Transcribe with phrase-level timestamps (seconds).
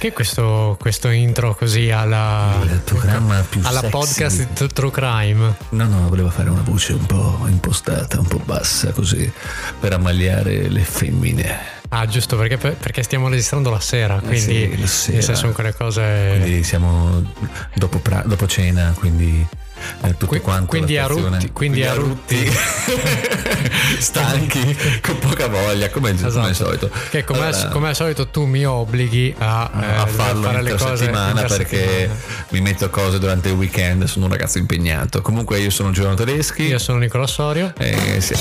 [0.00, 2.58] Perché questo, questo intro così alla,
[3.64, 5.56] alla podcast di True Crime?
[5.72, 9.30] No, no, volevo fare una voce un po' impostata, un po' bassa così,
[9.78, 11.58] per ammaliare le femmine.
[11.90, 15.16] Ah, giusto, perché, perché stiamo registrando la sera, quindi sì, la sera.
[15.16, 16.36] nel senso, sono quelle cose...
[16.38, 17.22] Quindi siamo
[17.74, 19.46] dopo, pra- dopo cena, quindi
[20.02, 20.66] eh, tutto Qui- quanto.
[20.66, 22.50] quindi a rutti- quindi a rutti.
[23.98, 26.86] stanchi, con poca voglia, come, come al solito.
[26.86, 27.08] Esatto.
[27.10, 30.62] Che come, al- Allora, come al solito tu mi obblighi a, eh, a farlo fare
[30.62, 32.20] le cose settimana perché intersettimana.
[32.50, 35.20] mi metto cose durante il weekend, sono un ragazzo impegnato.
[35.22, 36.62] Comunque io sono Giovanni Tedeschi.
[36.64, 37.72] Io sono Nicola Sorio.
[37.78, 38.34] Eh, sì.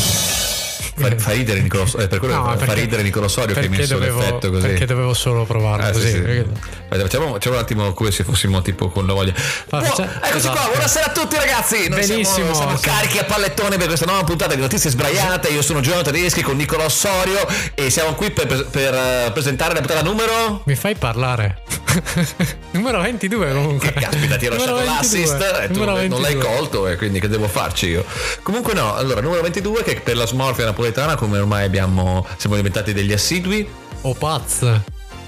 [1.00, 3.68] Fa, fa ridere Nicola Sorio, per quello No, fa perché- ridere Nicola Sorio che hai
[3.70, 4.68] perché messo dovevo, l'effetto così.
[4.68, 6.08] Perché dovevo solo provarlo Ah, sì, così.
[6.12, 6.20] sì.
[6.20, 6.48] perché-
[6.90, 9.32] Aspetta, Facciamo, facciamo un attimo come se fossimo tipo con la voglia.
[9.32, 10.58] Buo- faccia- eccoci esatto.
[10.58, 11.88] qua, buonasera a tutti ragazzi.
[11.88, 12.24] Noi Benissimo.
[12.24, 12.84] Siamo, siamo Sì.
[12.84, 15.50] carichi a pallettone per questa nuova puntata di Notizie Sbraiate.
[15.50, 19.80] Io sono Giovanni Tedeschi con Nicola Osorio e siamo qui per, per, eh, presentare la
[19.82, 20.62] puntata numero.
[20.66, 21.62] Mi fai parlare.
[22.72, 23.92] Numero 22 comunque.
[23.94, 25.26] Che caspita, ti ho Numero lasciato 22.
[25.26, 26.44] l'assist e tu Numero non l'hai 22.
[26.56, 28.06] colto e quindi che devo farci io?
[28.44, 32.94] Comunque no, allora numero 22 che per la smorfia napoletana come ormai abbiamo siamo diventati
[32.94, 33.68] degli assidui.
[34.02, 34.66] O Paz.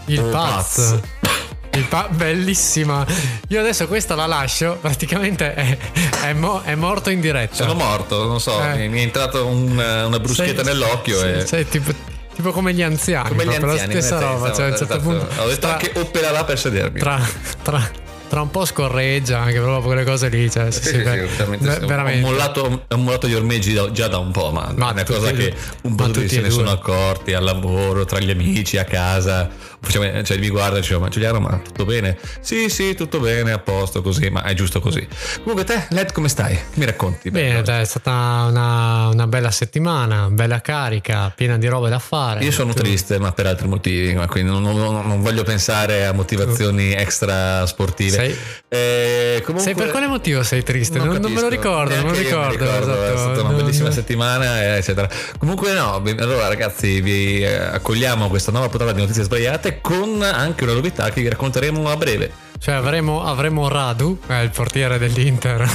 [0.06, 0.76] Il O Paz.
[0.76, 1.00] Paz.
[1.74, 3.06] Il pa- bellissima.
[3.48, 4.78] Io adesso questa la lascio.
[4.82, 5.78] Praticamente è,
[6.24, 7.56] è mo- è morto in diretta.
[7.56, 8.90] Sono morto, non so, Eh.
[8.90, 9.72] mi, è entrata un-
[10.06, 11.46] una bruschetta Sei- nell'occhio sì, e...
[11.46, 11.94] sei tipo,
[12.42, 13.30] tipo come gli anziani.
[13.30, 14.52] Come gli anziani, la stessa roba.
[14.52, 15.00] Cioè, a un certo esatto.
[15.02, 15.42] punto.
[15.42, 17.00] Ho detto tra, anche opererà per sedermi.
[17.00, 17.22] tra,
[17.62, 17.92] tra,
[18.28, 20.50] tra un po' scorreggia anche proprio quelle cose lì.
[20.50, 22.26] Cioè, sì, Sì, sì, ver- veramente, ver- veramente.
[22.26, 25.04] Ho, mollato, ho mollato gli ormeggi da- già da un po', ma, Ma è una
[25.04, 25.54] cosa che
[25.84, 29.50] un po' tutti se ne sono accorti al lavoro, tra gli amici, a casa.
[29.84, 32.18] Facciamo- Cioè, mi guarda e dicevo, ma Giuliano, ma tutto bene?
[32.40, 35.06] Sì, sì, tutto bene, a posto, così, ma è giusto così.
[35.40, 36.58] Comunque te, Led, come stai?
[36.76, 37.32] Mi racconti?
[37.32, 38.12] Bene, dai, è stata
[38.48, 42.44] una, una bella settimana, bella carica, piena di robe da fare.
[42.44, 46.06] Io sono Tu- triste, ma per altri motivi, ma quindi non, non- non voglio pensare
[46.06, 48.12] a motivazioni extra sportive.
[48.16, 48.38] Sei-
[48.74, 50.98] Eh, comunque, Sei per quale motivo sei triste?
[51.00, 52.52] Non, non me lo ricordo, non me lo ricordo.
[52.52, 53.14] ricordo, esatto.
[53.14, 55.10] È stata una bellissima settimana, eh, eccetera.
[55.38, 60.64] Comunque, no, allora ragazzi, vi eh, accogliamo questa nuova puntata di Notizie Sbagliate con anche
[60.64, 62.50] una novità che vi racconteremo a breve.
[62.62, 65.68] Cioè avremo, avremo Radu, eh, il portiere dell'Inter.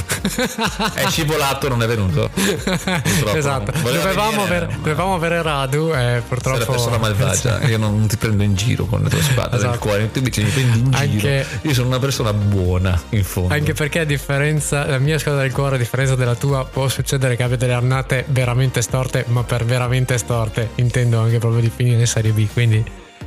[0.93, 2.29] È scivolato, non è venuto.
[2.33, 3.35] Purtroppo.
[3.35, 6.71] esatto, dovevamo, venire, avere, ma- dovevamo avere Radu e Sei una purtroppo...
[6.71, 9.79] persona malvagia, io non, non ti prendo in giro con le tue spade nel Esatto.
[9.79, 11.59] cuore, tu invece mi prendi in Anche- giro.
[11.63, 13.53] Io sono una persona buona, in fondo.
[13.53, 17.35] Anche perché a differenza, la mia squadra del cuore, a differenza della tua, può succedere
[17.35, 21.99] che abbia delle annate veramente storte, ma per veramente storte intendo anche proprio di finire
[21.99, 22.81] in Serie B, quindi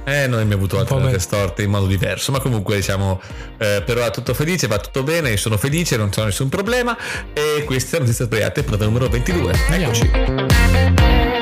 [0.05, 3.21] Eh, noi abbiamo avuto altre note storte in modo diverso, ma comunque diciamo,
[3.59, 6.97] eh, per ora tutto felice, va tutto bene, sono felice, non c'è nessun problema
[7.33, 9.53] e questa è la notizia sbagliata, puntata numero 22.
[9.69, 11.40] Andiamo.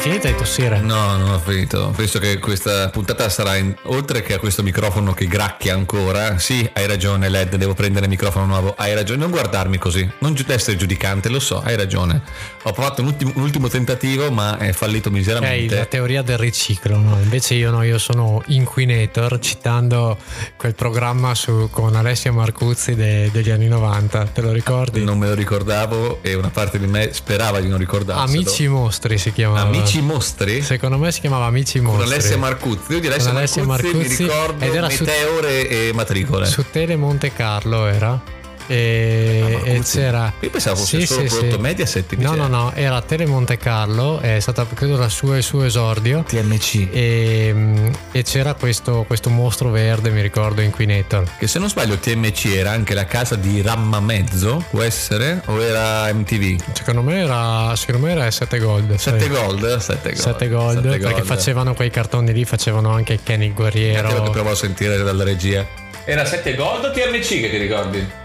[0.00, 0.08] Eccoci.
[0.08, 0.80] l'hai finita di tossire.
[0.80, 1.92] No, non ho finito.
[1.94, 6.38] Penso che questa puntata sarà in- oltre che a questo microfono che gracchia ancora.
[6.38, 8.74] Sì, hai ragione, Led, devo prendere il microfono nuovo.
[8.76, 10.08] Hai ragione, non guardarmi così.
[10.20, 12.22] Non giu- essere giudicante, lo so, hai ragione.
[12.62, 15.88] Ho provato un ultimo, un ultimo tentativo, ma è fallito Ok, la miseramente.
[15.88, 17.18] teoria del riciclo, no?
[17.22, 20.16] invece io no, io sono Inquinator, citando
[20.56, 25.02] quel programma su, con Alessia Marcuzzi de- degli anni 90, te lo ricordi?
[25.04, 28.28] Non me lo ricordavo e una parte di me sperava di non ricordarselo.
[28.30, 29.60] Amici Mostri si chiamava.
[29.66, 30.62] Amici mostri?
[30.62, 32.12] Secondo me si chiamava Amici Con Mostri.
[32.14, 32.92] Alessia Marcuzzi.
[32.92, 36.46] Io di Alessia Con Alessia Marcuzzi, Marcuzzi mi ricordo ed era su- meteore e matricole.
[36.46, 38.38] Su Tele Monte Carlo era.
[38.70, 39.98] E, ma e così?
[39.98, 40.32] c'era.
[40.38, 44.64] Io pensavo fosse solo prodotto Mediaset, No, no, no, era Tele Monte Carlo, è stata
[44.72, 46.22] credo la sua, il suo esordio.
[46.26, 46.88] TMC.
[46.92, 51.24] E, mm, e c'era questo, questo mostro verde, mi ricordo, Inquinator.
[51.36, 55.42] Che se non sbaglio TMC era anche la casa di Ramma Mezzo, può essere?
[55.46, 56.62] O era MTV?
[56.72, 58.94] Secondo me era, secondo me era 7 Gold.
[58.94, 59.28] 7 sì.
[59.28, 59.76] gold?
[59.78, 60.16] 7 gold.
[60.20, 61.24] 7 Gold, Sette perché gold.
[61.24, 64.30] facevano quei cartoni lì, facevano anche Kenny il Quello che Guerriero.
[64.30, 65.66] provo a sentire dalla regia.
[66.04, 68.18] Era 7 gold o TMC che ti ricordi?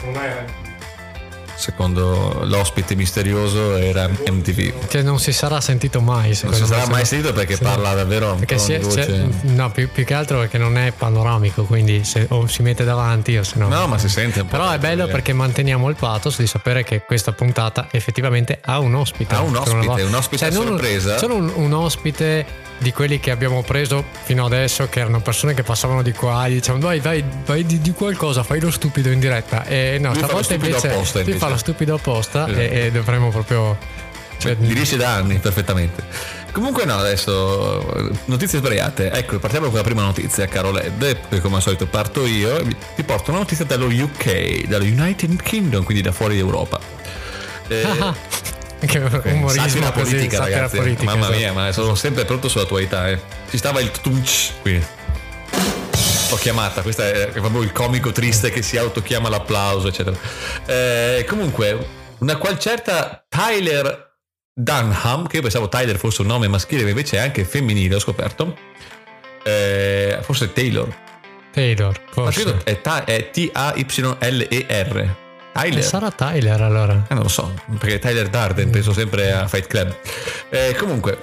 [0.00, 0.67] 同伴。
[1.58, 4.86] Secondo l'ospite misterioso era MTV.
[4.86, 8.30] Che non si sarà sentito mai, Non si sarà mai sentito perché no- parla davvero
[8.30, 9.28] un Perché si voce.
[9.40, 13.36] no, più, più che altro perché non è panoramico, quindi se o si mette davanti
[13.36, 13.66] o se no.
[13.66, 14.56] No, ma si sente un po'.
[14.56, 18.94] Però è bello perché manteniamo il pathos di sapere che questa puntata effettivamente ha un
[18.94, 19.34] ospite.
[19.34, 21.18] Ha un ospite, un ospite un- sorpresa.
[21.18, 25.64] Solo un, un ospite di quelli che abbiamo preso fino adesso, che erano persone che
[25.64, 29.18] passavano di qua e dicevano vai, vai, vai di, di qualcosa, fai lo stupido in
[29.18, 29.64] diretta.
[29.66, 31.38] E no, Lui fa stavolta invece, apposta, lui invece.
[31.48, 32.60] Fa lo stupido apposta Esatto.
[32.60, 33.76] e, e dovremmo proprio...
[34.38, 36.04] Cioè, Li riesce da anni perfettamente.
[36.52, 39.10] Comunque no, adesso notizie sbagliate.
[39.10, 42.56] Ecco, partiamo con la prima notizia, caro Led, poi come al solito parto io.
[42.58, 46.78] e Ti porto una notizia dallo UK, dallo United Kingdom, quindi da fuori Europa.
[47.66, 47.84] Eh,
[48.86, 50.76] che umorismo satira così, politica, satira ragazzi.
[50.76, 51.38] politica, Mamma esatto.
[51.38, 53.20] mia, ma sono sempre pronto sull'attualità, eh.
[53.50, 54.80] Ci stava il tunch qui.
[56.36, 60.16] Chiamata, questo è proprio il comico triste che si autochiama l'applauso, eccetera.
[60.66, 61.86] Eh, comunque,
[62.18, 64.16] una qual certa Tyler
[64.54, 67.98] Dunham, che io pensavo Tyler fosse un nome maschile, ma invece è anche femminile, ho
[67.98, 68.56] scoperto.
[69.42, 70.88] Eh, forse Taylor.
[71.52, 72.42] Taylor, Ma forse.
[72.42, 74.96] credo è, Ta- è T-A-Y-L-E-R.
[74.98, 75.16] Eh,
[75.52, 75.82] Tyler.
[75.82, 77.04] sarà Tyler allora.
[77.08, 79.94] Eh, non lo so, perché Tyler Darden, penso sempre a Fight Club.
[80.50, 81.18] Eh, comunque,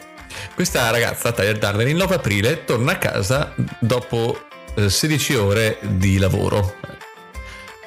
[0.53, 4.37] questa ragazza, Tyler Darden, il 9 aprile torna a casa dopo
[4.75, 6.75] 16 ore di lavoro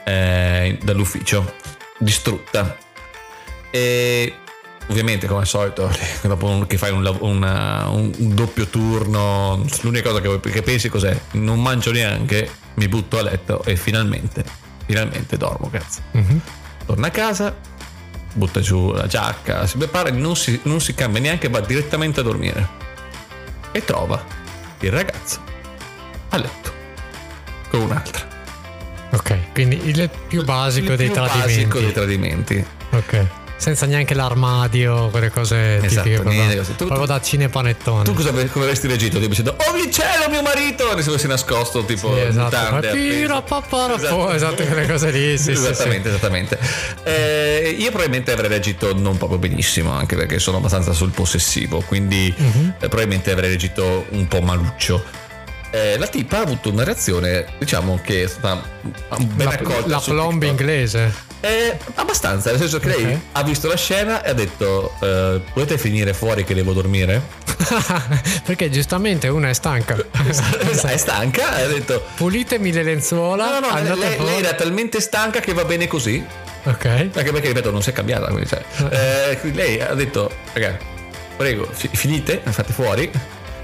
[0.05, 1.55] eh, dall'ufficio,
[1.99, 2.77] distrutta.
[3.71, 4.35] E
[4.89, 5.91] ovviamente, come al solito,
[6.23, 11.19] dopo che fai un, una- un- doppio turno, l'unica cosa che, che pensi cos'è?
[11.33, 14.45] Non mangio neanche, mi butto a letto e finalmente,
[14.87, 16.41] finalmente dormo, cazzo Mhm.
[16.87, 17.55] torna a casa,
[18.33, 22.23] butta giù la giacca, si prepara, non si, non si cambia neanche, va direttamente a
[22.23, 22.87] dormire.
[23.73, 24.25] E trova
[24.81, 25.41] il ragazzo
[26.31, 26.73] a letto
[27.71, 28.27] con un'altra.
[29.11, 31.53] Ok, quindi il più basico Il dei più tradimenti.
[31.55, 32.65] basico dei tradimenti.
[32.91, 33.27] Ok.
[33.57, 36.77] Senza neanche l'armadio, quelle cose Esatto, tipiche niente.
[36.77, 38.05] Tu- proprio da cinepanettone.
[38.05, 39.17] Tu cosa, come avresti reagito?
[39.17, 40.97] Tipo dicendo, oh il cielo mio marito!
[40.97, 42.57] E se fossi nascosto tipo Sì, esatto.
[42.75, 45.37] mutande, Pira, papara, po', esatto, quelle cose lì.
[45.37, 45.71] Sì, sì, sì.
[45.71, 46.57] esattamente, esattamente.
[47.03, 52.33] Eh, io probabilmente avrei reagito non proprio benissimo, anche perché sono abbastanza sul possessivo, quindi
[52.37, 52.75] Mhm.
[52.79, 55.03] eh, probabilmente avrei reagito un po' maluccio.
[55.71, 58.63] Eh, la tipa ha avuto una reazione, diciamo che è stata
[59.35, 59.87] ben accolta.
[59.87, 60.61] la su plomb TikTok.
[60.61, 61.27] inglese.
[61.41, 63.19] Eh, abbastanza, nel senso che lei Ok.
[63.33, 67.21] ha visto la scena e ha detto: eh, Potete finire fuori che devo dormire?
[68.45, 69.95] Perché giustamente una è stanca.
[70.87, 71.59] è stanca?
[71.59, 73.59] E ha detto: Pulitemi le lenzuola.
[73.61, 76.25] No, no, no, lei, lei era talmente stanca che va bene così.
[76.65, 76.85] Ok.
[76.87, 78.27] Anche perché, ripeto, non si è cambiata.
[78.29, 80.77] Quindi, cioè, eh, lei ha detto: Raga,
[81.37, 83.11] prego, fi- finite, fate fuori,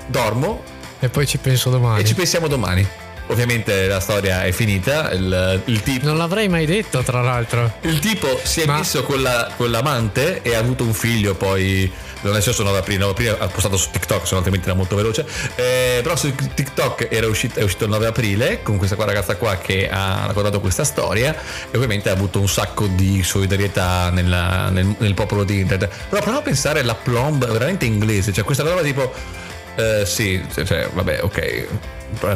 [0.06, 0.62] dormo
[1.04, 2.00] E poi ci penso domani.
[2.00, 2.86] e ci pensiamo domani.
[3.28, 5.10] Ovviamente la storia è finita.
[5.12, 6.04] Il, il tipo.
[6.06, 7.72] Non l'avrei mai detto, tra l'altro.
[7.82, 11.34] Il tipo si è Ma- messo con, la- con l'amante e ha avuto un figlio
[11.34, 11.90] poi.
[12.20, 14.76] Non è successo 9 aprile, 9 aprile ha postato su TikTok, se no altrimenti era
[14.76, 15.26] molto veloce.
[15.56, 19.36] Eh, però su TikTok era uscito, è uscito il 9 aprile con questa qua ragazza
[19.36, 21.34] qua che ha raccontato questa storia
[21.70, 25.90] e ovviamente ha avuto un sacco di solidarietà nella- nel, nel popolo di internet.
[26.08, 29.42] Però prova a pensare alla plomb veramente inglese, cioè questa roba tipo.
[29.76, 31.66] Eh, sì, cioè, cioè, vabbè, ok.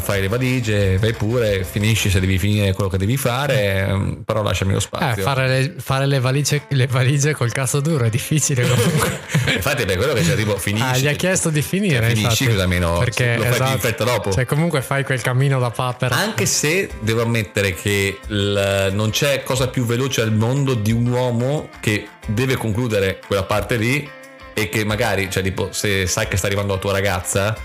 [0.01, 4.43] Fai le valigie, vai pure, finisci se devi finire quello che devi fare, ehm, però
[4.43, 5.23] lasciami lo Eh, spazio.
[5.23, 9.21] fare le, fare le valigie, le valigie col cazzo duro è difficile comunque.
[9.55, 10.85] Infatti, per quello che c'è tipo finisci.
[10.85, 12.09] Ah, gli ha chiesto di finire.
[12.09, 12.61] Finisci, infatti.
[12.61, 14.33] almeno perché lo fai più in esatto, fretta dopo.
[14.33, 16.17] Cioè, comunque fai quel cammino da papera.
[16.17, 21.07] Anche se devo ammettere che il- non c'è cosa più veloce al mondo di un
[21.07, 24.11] uomo che deve concludere quella parte lì
[24.59, 27.57] e che magari, cioè tipo, se sai che sta arrivando la tua ragazza,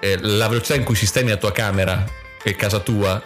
[0.00, 2.04] eh, la velocità in cui sistemi la tua camera
[2.42, 3.22] e casa tua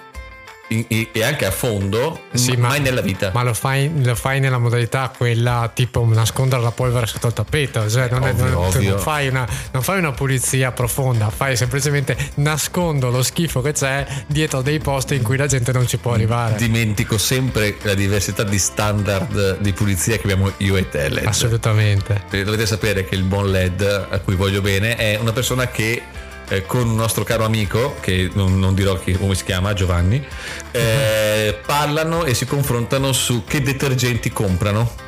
[0.68, 3.30] e anche a fondo, Sì, ma- mai nella vita.
[3.32, 7.88] Ma lo fai, lo fai nella modalità quella tipo nascondere la polvere sotto il tappeto.
[7.88, 8.90] Cioè, non, è- Ovvio, non- tu ovvio.
[8.90, 14.06] non fai, una, non fai una pulizia profonda, fai semplicemente nascondo lo schifo che c'è
[14.26, 16.56] dietro dei posti in cui la gente non ci può arrivare.
[16.56, 21.26] Dimentico sempre la diversità di standard di pulizia che abbiamo io e te, Led.
[21.26, 22.22] Assolutamente.
[22.30, 26.02] Dovete sapere che il buon LED, a cui voglio bene, è una persona che
[26.48, 30.24] eh, con un nostro caro amico, che non, non dirò chi- come si chiama, Giovanni,
[30.70, 35.04] eh, parlano e si confrontano su che detergenti comprano,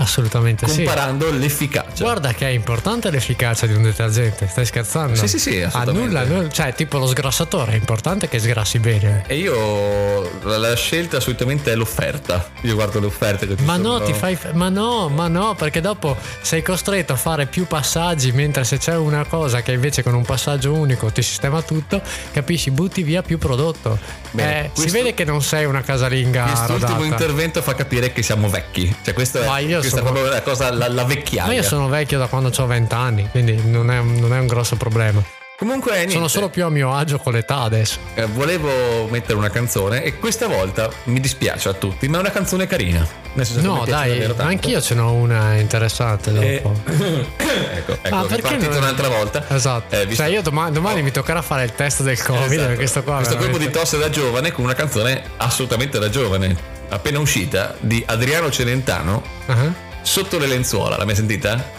[0.00, 0.76] Assolutamente sì.
[0.84, 2.02] comparando l'efficacia.
[2.04, 5.14] Guarda che è importante l'efficacia di un detergente, stai scherzando?
[5.14, 6.06] Sì, sì, sì, assolutamente.
[6.06, 9.24] nulla, nulla- cioè tipo lo sgrassatore, è importante che sgrassi bene.
[9.26, 12.50] E io la, scelta solitamente è l'offerta.
[12.62, 14.38] Io guardo le offerte che ci Ma no, ti fai.
[14.52, 18.96] Ma no, ma no, perché dopo sei costretto a fare più passaggi, mentre se c'è
[18.96, 22.00] una cosa che invece con un passaggio unico ti sistema tutto,
[22.32, 23.98] capisci, butti via più prodotto.
[24.30, 27.04] Bene, Eh, Si questo- vede che non sei una casalinga Quest'ultimo rodata.
[27.04, 28.94] intervento fa capire che siamo vecchi.
[29.04, 31.52] Cioè, questa, Ma è, io questa è proprio la cosa, la, la Ma vecchiaia.
[31.52, 34.46] io sono vecchio da quando ho 20 anni, quindi non è, un- non è un
[34.46, 35.22] grosso problema.
[35.60, 37.98] Comunque, niente, Sono solo più a mio agio con l'età adesso.
[38.14, 38.70] eh, volevo
[39.10, 43.06] mettere una canzone e questa volta mi dispiace a tutti, ma è una canzone carina.
[43.60, 46.80] No, dai, anch'io ce n'ho una interessante Eh, dopo.
[46.88, 49.44] ecco, ecco, Ah, è perché partito non- un'altra volta.
[49.48, 49.94] Esatto.
[49.96, 52.52] Eh, Cioè, io domani, domani mi toccherà fare il test del Covid.
[52.52, 52.66] Esatto.
[52.68, 53.16] perché sto qua.
[53.16, 56.56] Questo colpo di tosse da giovane con una canzone assolutamente da giovane,
[56.90, 59.88] appena uscita, di Adriano Celentano, Ah.
[60.02, 60.96] Sotto le lenzuola.
[60.96, 61.78] L'hai mai sentita?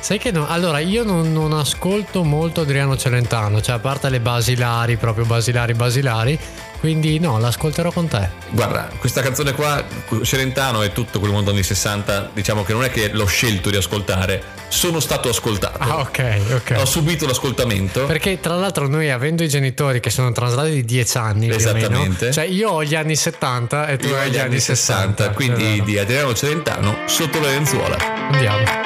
[0.00, 0.46] Sai che no?
[0.46, 5.74] Allora, io non, non ascolto molto Adriano Celentano, cioè a parte le basilari, proprio basilari,
[5.74, 6.38] basilari.
[6.78, 8.28] Quindi no, l'ascolterò con te.
[8.50, 9.82] Guarda, questa canzone qua,
[10.22, 13.76] Celentano e tutto quel mondo anni 60, diciamo che non è che l'ho scelto di
[13.76, 15.78] ascoltare, sono stato ascoltato.
[15.78, 16.74] Ah, ok, ok.
[16.78, 18.04] Ho subito l'ascoltamento.
[18.04, 21.56] Perché tra l'altro noi avendo i genitori che sono traslati di 10 anni o meno,
[21.56, 22.30] Esattamente.
[22.30, 25.70] cioè io ho gli anni 70 e tu Io hai gli anni 60, quindi È
[25.72, 25.84] vero.
[25.84, 27.96] di Adriano Celentano, Sotto le lenzuola.
[28.30, 28.85] andiamo.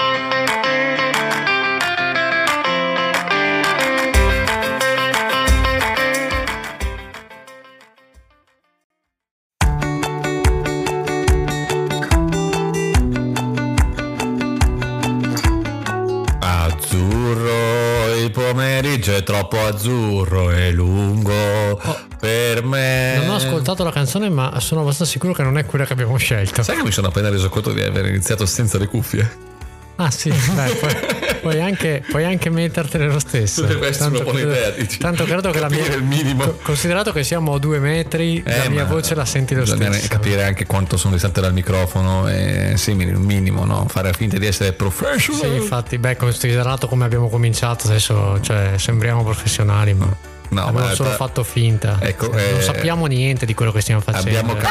[19.70, 21.80] Azzurro e lungo
[22.18, 23.16] per me.
[23.18, 23.20] Oh.
[23.22, 26.16] Non ho ascoltato la canzone, ma sono abbastanza sicuro che non è quella che abbiamo
[26.16, 26.62] scelto.
[26.62, 29.48] Sai che mi sono appena reso conto di aver iniziato senza le cuffie?
[29.96, 30.94] Ah sì, dai, puoi,
[31.40, 33.64] puoi anche, puoi anche mettertele lo stesso.
[33.82, 34.98] Essere una buona credo, idea, dici.
[34.98, 35.84] tanto credo che la mia...
[35.86, 36.44] Il minimo.
[36.44, 39.64] co- Considerato che siamo a due metri, la Eh, mia ma voce la senti lo
[39.64, 40.08] stesso.
[40.08, 43.86] capire anche quanto sono distante dal microfono e simili, un minimo, no?
[43.88, 45.40] Fare finta di essere professional.
[45.42, 50.06] Sì, infatti, beh, considerato come abbiamo cominciato, adesso cioè, sembriamo professionali, ma
[50.52, 51.98] No, abbiamo ma solo fatto finta.
[52.00, 54.28] Ecco, Cioè, non eh, sappiamo niente di quello che stiamo facendo.
[54.30, 54.68] Abbiamo, ca-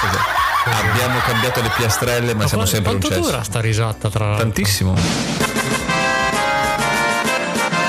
[0.00, 0.38] Scusa.
[0.72, 3.30] Abbiamo cambiato le piastrelle, ma Ma siamo sempre un quanto cesso.
[3.30, 4.44] dura sta risata tra l'altro?
[4.44, 4.94] Tantissimo.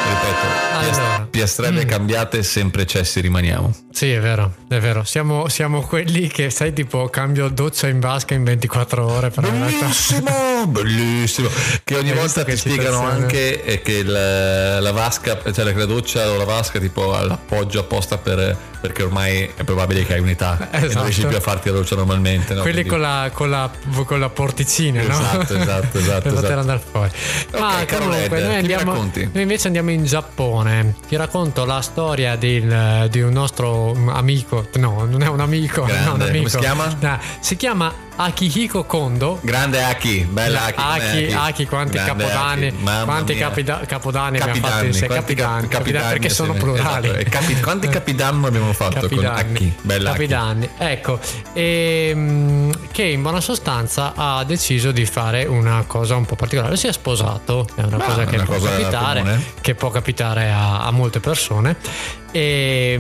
[0.09, 0.47] Ripeto,
[0.77, 1.27] Allora.
[1.29, 1.87] piastrelle Mm.
[1.87, 3.73] cambiate, sempre cessi rimaniamo.
[3.91, 5.03] Sì, è vero, è vero.
[5.03, 9.29] Siamo, siamo quelli che, sai, tipo cambio doccia in vasca in 24 ore.
[9.29, 9.61] Però in
[10.67, 11.49] Bellissimo.
[11.83, 13.21] Che ogni volta ti che spiegano citazione?
[13.23, 18.17] anche eh, che la, la vasca, cioè la doccia o la vasca, tipo l'appoggio apposta
[18.17, 21.03] per, perché ormai è probabile che hai un'età e non Esatto.
[21.05, 22.53] riesci più a farti la doccia normalmente.
[22.53, 22.61] No?
[22.61, 23.69] Quelli Quindi- con la, con, la,
[24.05, 25.09] con la porticina, no?
[25.19, 26.59] Esatto, esatto, esatto, per poter esatto.
[26.59, 27.11] andare fuori.
[27.59, 30.95] Ma caro comunque, Led, noi, andiamo, noi invece andiamo in Giappone.
[31.07, 34.67] Ti racconto la storia del- di un nostro amico.
[34.75, 35.83] No, non è un amico.
[35.85, 36.49] Grande, no, un come amico.
[36.49, 37.19] si chiama?
[37.39, 39.39] Si chiama Akihiko Kondo.
[39.41, 40.75] Grande Aki, bella Aki.
[40.77, 45.13] Aki, come Aki, quanti Grande capodanni, Aki, quanti capida- capodanni abbiamo fatto Capidanni, insieme.
[45.15, 47.07] Capidanni, cap- capidanni, perché sono plurali.
[47.07, 47.19] esatto.
[47.19, 49.73] E capi- quanti capidanno abbiamo fatto Capidanni, con Aki?
[49.81, 50.17] Bella Aki.
[50.19, 50.69] Capidanni.
[50.77, 51.19] Ecco,
[51.53, 56.75] ehm, che in buona sostanza ha deciso di fare una cosa un po' particolare.
[56.77, 60.51] Si è sposato, è una Ma cosa che una può cosa capitare, che può capitare
[60.51, 61.75] a, a molte persone.
[62.31, 62.99] E,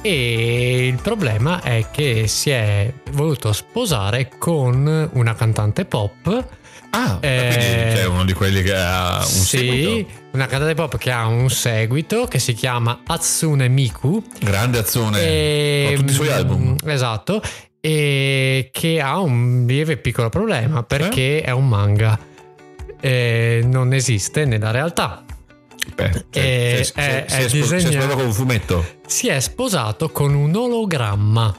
[0.00, 6.46] e il problema è che si è voluto sposare con una cantante pop.
[6.94, 10.10] Ah, Eh, c'è uno di quelli che ha un sì, seguito.
[10.32, 14.22] una cantante pop che ha un seguito che si chiama Hatsune Miku.
[14.40, 15.20] Grande azione.
[15.20, 16.76] E- Ho tutti i suoi album.
[16.84, 17.40] Esatto.
[17.80, 22.18] E che ha un lieve piccolo problema perché è un manga.
[23.00, 25.24] E non esiste nella realtà.
[25.94, 28.86] Beh, Eh, si, è- si, è si, si è sposato con un fumetto.
[29.06, 31.56] Si è sposato con un ologramma.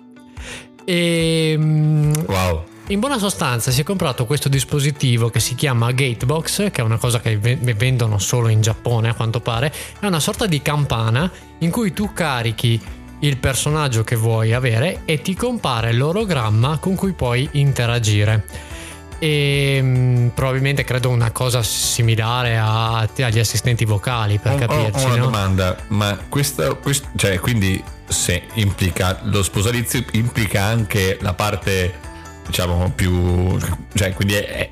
[0.86, 2.64] E mm, Wow.
[2.88, 6.98] in buona sostanza si è comprato questo dispositivo che si chiama Gatebox, che è una
[6.98, 9.72] cosa che ve- vendono solo in Giappone a quanto pare.
[10.00, 12.80] È una sorta di campana in cui tu carichi
[13.20, 18.46] il personaggio che vuoi avere e ti compare l'orogramma con cui puoi interagire.
[19.24, 25.08] E mm, probabilmente credo una cosa similare a- agli assistenti vocali per ho- capirci, ho
[25.08, 25.24] una no?
[25.24, 31.94] domanda, ma questa, quest- cioè, quindi se implica lo sposalizio implica anche la parte,
[32.46, 33.58] diciamo, più,
[33.94, 34.70] cioè, quindi è- è-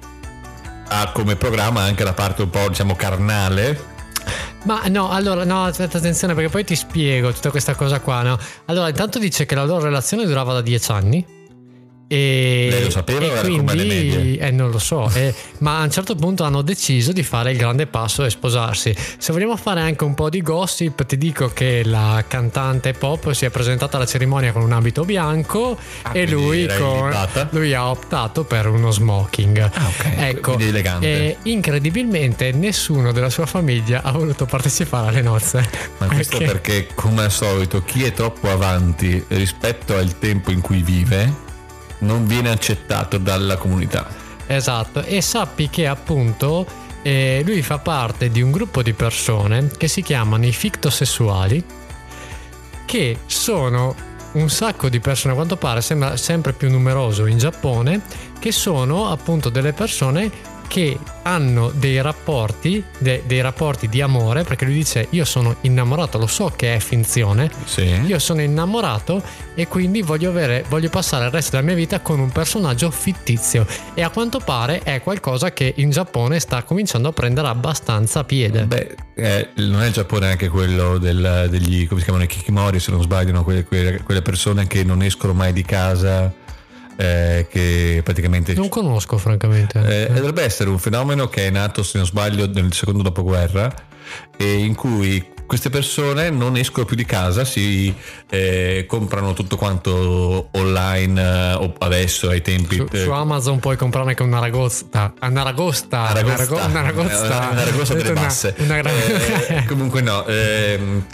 [0.89, 3.81] ha come programma anche la parte un po', diciamo, carnale.
[4.65, 8.37] Ma no, allora, no, aspetta, attenzione perché poi ti spiego tutta questa cosa qua, no?
[8.65, 11.25] Allora, intanto dice che la loro relazione durava da dieci anni.
[12.13, 14.37] E, Lei lo sapeva e o era come le medie?
[14.37, 17.57] eh, non lo so, eh, ma a un certo punto hanno deciso di fare il
[17.57, 18.93] grande passo e sposarsi.
[19.17, 23.45] Se vogliamo fare anche un po' di gossip, ti dico che la cantante pop si
[23.45, 27.15] è presentata alla cerimonia con un abito bianco Ah, e quindi lui, con-
[27.51, 29.59] lui ha optato per uno smoking.
[29.59, 30.05] Ah, ok.
[30.17, 31.07] Ecco, Quindi elegante.
[31.07, 35.65] e incredibilmente nessuno della sua famiglia ha voluto partecipare alle nozze.
[35.99, 40.81] Ma questo perché, come al solito, chi è troppo avanti rispetto al tempo in cui
[40.81, 41.49] vive
[42.01, 44.07] non viene accettato dalla comunità.
[44.47, 46.65] Esatto, e sappi che appunto
[47.01, 51.63] eh, lui fa parte di un gruppo di persone che si chiamano i fictosessuali,
[52.85, 53.95] che sono
[54.33, 58.01] un sacco di persone, a quanto pare sembra sempre più numeroso in Giappone,
[58.39, 60.29] che sono appunto delle persone
[60.71, 66.17] che hanno dei rapporti, de- dei rapporti di amore, perché lui dice io sono innamorato,
[66.17, 67.81] lo so che è finzione, Sì.
[68.05, 69.21] io sono innamorato
[69.53, 73.67] e quindi voglio, avere, voglio passare il resto della mia vita con un personaggio fittizio.
[73.93, 78.63] E a quanto pare è qualcosa che in Giappone sta cominciando a prendere abbastanza piede.
[78.63, 82.79] Beh, eh, non è il Giappone anche quello del- degli, come si chiamano, i kikimori,
[82.79, 83.43] se non sbaglio, no?
[83.43, 86.31] quelle, quelle- quelle persone che non escono mai di casa,
[86.95, 88.53] eh, che praticamente...
[88.53, 90.07] Non conosco, francamente.
[90.07, 93.73] Eh, dovrebbe essere un fenomeno che è nato, se non sbaglio, nel secondo dopoguerra,
[94.37, 97.93] e in cui queste persone non escono più di casa, si
[98.29, 102.77] eh, comprano tutto quanto online eh, o adesso ai tempi.
[102.77, 105.13] Su, eh, su Amazon puoi comprare anche una ragosta.
[105.21, 106.07] Una ragosta.
[106.11, 107.49] Una, rago- una ragosta.
[107.51, 108.55] una ragosta Ho delle una- basse.
[108.59, 108.91] Una, gra-
[109.47, 111.05] Eh, comunque no, ehm,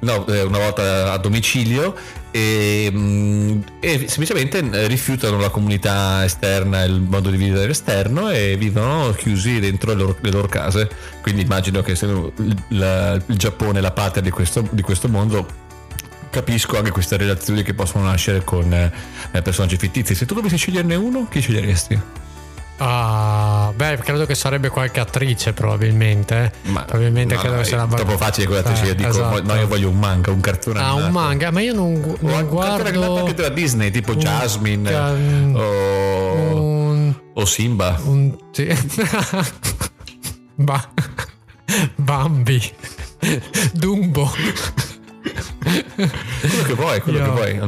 [0.00, 1.94] no, eh, una volta a domicilio
[2.36, 8.56] e, mm, e semplicemente eh, rifiutano la comunità esterna, il modo di vivere esterno e
[8.58, 10.88] vivono chiusi dentro le loro, le loro case.
[11.22, 15.64] Quindi immagino che se il, la- il Giappone la patria di questo, di questo mondo.
[16.28, 18.92] Capisco anche queste relazioni che possono nascere con eh,
[19.40, 20.14] personaggi fittizi.
[20.14, 21.98] Se tu dovessi sceglierne uno, chi sceglieresti?
[22.78, 26.52] Ah, beh, credo che sarebbe qualche attrice, probabilmente.
[26.64, 29.42] Ma- probabilmente no, credo che è troppo facile quella Eh, io dico esatto.
[29.42, 31.26] no io voglio un manga un cartone Ah, un animato.
[31.26, 34.18] manga, ma io non, gu- non un cartone animato guardo anche della Disney tipo un
[34.18, 38.36] Jasmine can- o, un, o Simba un.
[40.56, 40.88] Ba-
[41.96, 42.62] Bambi,
[43.72, 44.30] Dumbo.
[46.40, 47.58] quello che vuoi quello Io- che vuoi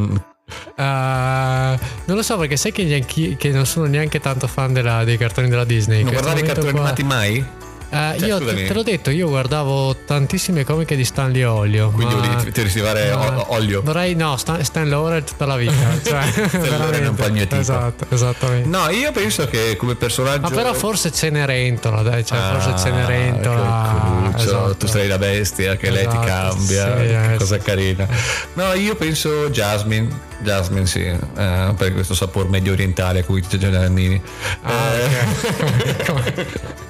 [0.77, 5.05] Eh, non lo so perché sai che, neanche- che non sono neanche tanto fan della-
[5.05, 6.03] dei cartoni della Disney.
[6.03, 7.45] non guardavi i cartoni qua- animati mai?
[7.91, 8.67] Eh, Cioè, io scusami.
[8.67, 11.89] te, l'ho detto, io guardavo tantissime comiche di Stanley Olio.
[11.89, 15.73] quindi ma- volevi ti risivare ma- olio Vorrei, no, Stan, Stan Laurel tutta la vita.
[16.05, 17.03] Cioè, veramente.
[17.03, 17.57] è un po' il mio tipo.
[17.57, 18.69] Esatto, esattamente.
[18.69, 24.08] no io penso che come personaggio Ma però forse Cenerentola, dai, cioè, forse Ah, Cenerentola.
[24.43, 24.75] Cruccio, esatto.
[24.77, 27.65] tu sei la bestia che lei ti Esatto, cambia sì, che eh, cosa sì.
[27.65, 28.07] carina
[28.55, 30.09] no io penso Jasmine
[30.41, 34.21] Jasmine sì eh, per questo sapore medio orientale a cui dice Giannini
[34.63, 36.05] Ah, Eh, ok.
[36.07, 36.47] Come-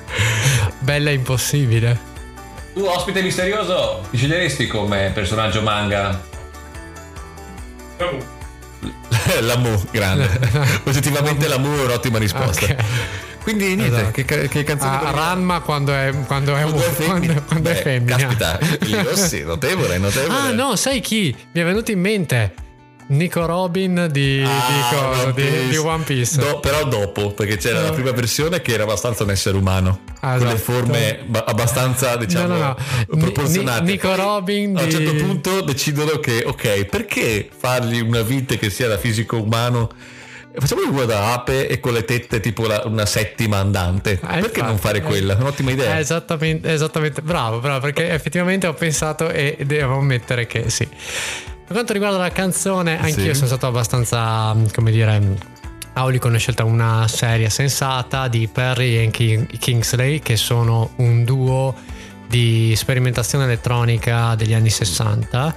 [0.81, 1.99] Bella impossibile.
[2.75, 6.19] Tu, ospite misterioso, ti sceglieresti come personaggio manga?
[9.41, 10.29] Lamu, grande.
[10.85, 12.65] Positivamente Lamu è un'ottima risposta.
[12.65, 12.77] Ok.
[13.49, 14.23] Quindi niente, Esatto.
[14.25, 15.11] che, che canzone Ah?
[15.11, 17.17] Ranma quando è, quando è, Quando è femmina.
[17.33, 18.17] quando- quando è Beh, femmina.
[18.17, 18.59] Caspita,
[19.17, 20.35] sì, notevole, notevole.
[20.39, 21.35] Ah, no, sai chi?
[21.53, 22.53] Mi è venuto in mente
[23.07, 24.97] Nico Robin di, Ah, di?
[24.97, 25.69] One di, Piece.
[25.71, 26.37] di One Piece.
[26.39, 27.93] Do- però dopo, perché c'era la Eh.
[27.93, 30.01] prima versione che era abbastanza un essere umano.
[30.21, 30.73] Ah, con le esatto.
[30.73, 32.77] forme ba- abbastanza, diciamo, No, no,
[33.09, 33.17] no.
[33.19, 33.81] proporzionate.
[33.85, 38.69] Ni- Nico Robin A un certo punto decidono che, ok, perché fargli una vite che
[38.69, 39.89] sia da fisico umano?
[40.61, 44.13] Facciamo uno da ape e con le tette tipo la- una settima andante.
[44.13, 45.37] Eh, perché infatti, non fare quella?
[45.37, 45.97] È un'ottima idea.
[45.97, 50.87] Eh, esattamente, esattamente, bravo, bravo, perché effettivamente ho pensato e devo ammettere che sì.
[50.87, 53.35] Per quanto riguarda la canzone, anch'io Sì.
[53.35, 55.21] sono stato abbastanza, come dire,
[55.95, 61.25] aulico, ne ho scelta una serie sensata di Perry e King- Kingsley, che sono un
[61.25, 61.75] duo
[62.27, 65.55] di sperimentazione elettronica degli anni 60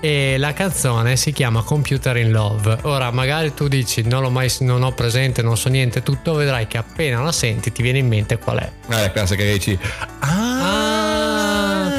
[0.00, 2.78] e la canzone si chiama Computer in Love.
[2.82, 6.66] Ora, magari tu dici non l'ho mai non ho presente, non so niente, tutto vedrai
[6.66, 8.70] che appena la senti ti viene in mente qual è.
[8.88, 9.78] Ah, la classica che dici.
[10.20, 11.90] Ah,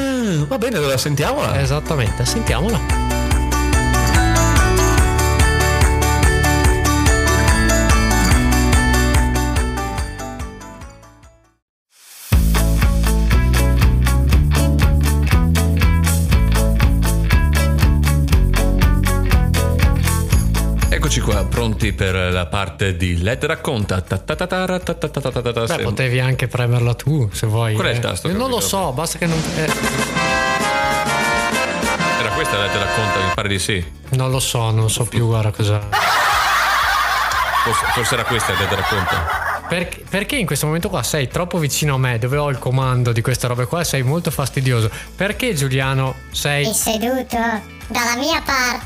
[0.46, 1.60] va bene, allora sentiamola.
[1.60, 3.11] Esattamente, sentiamola.
[21.62, 24.00] Pronti per la parte di Led racconta.
[24.00, 25.76] Ta ta ta ta ra ta ta ta ta ta ta ta.
[25.76, 27.74] Beh, potevi anche premerla tu se vuoi.
[27.74, 28.00] Qual è il eh.
[28.00, 29.38] tasto Io che non lo so, basta che non.
[29.56, 29.70] eh,
[32.34, 33.92] questa la te racconta, mi pare di sì.
[34.10, 35.80] Non lo so, non so più, guarda cosa.
[37.62, 39.50] Forse, forse era questa te racconta.
[39.68, 43.12] Perché, perché in questo momento qua sei troppo vicino a me, dove ho il comando
[43.12, 44.90] di queste robe qua, sei molto fastidioso.
[45.14, 46.68] Perché Giuliano sei...
[46.68, 47.38] È seduto
[47.86, 48.84] dalla mia parte.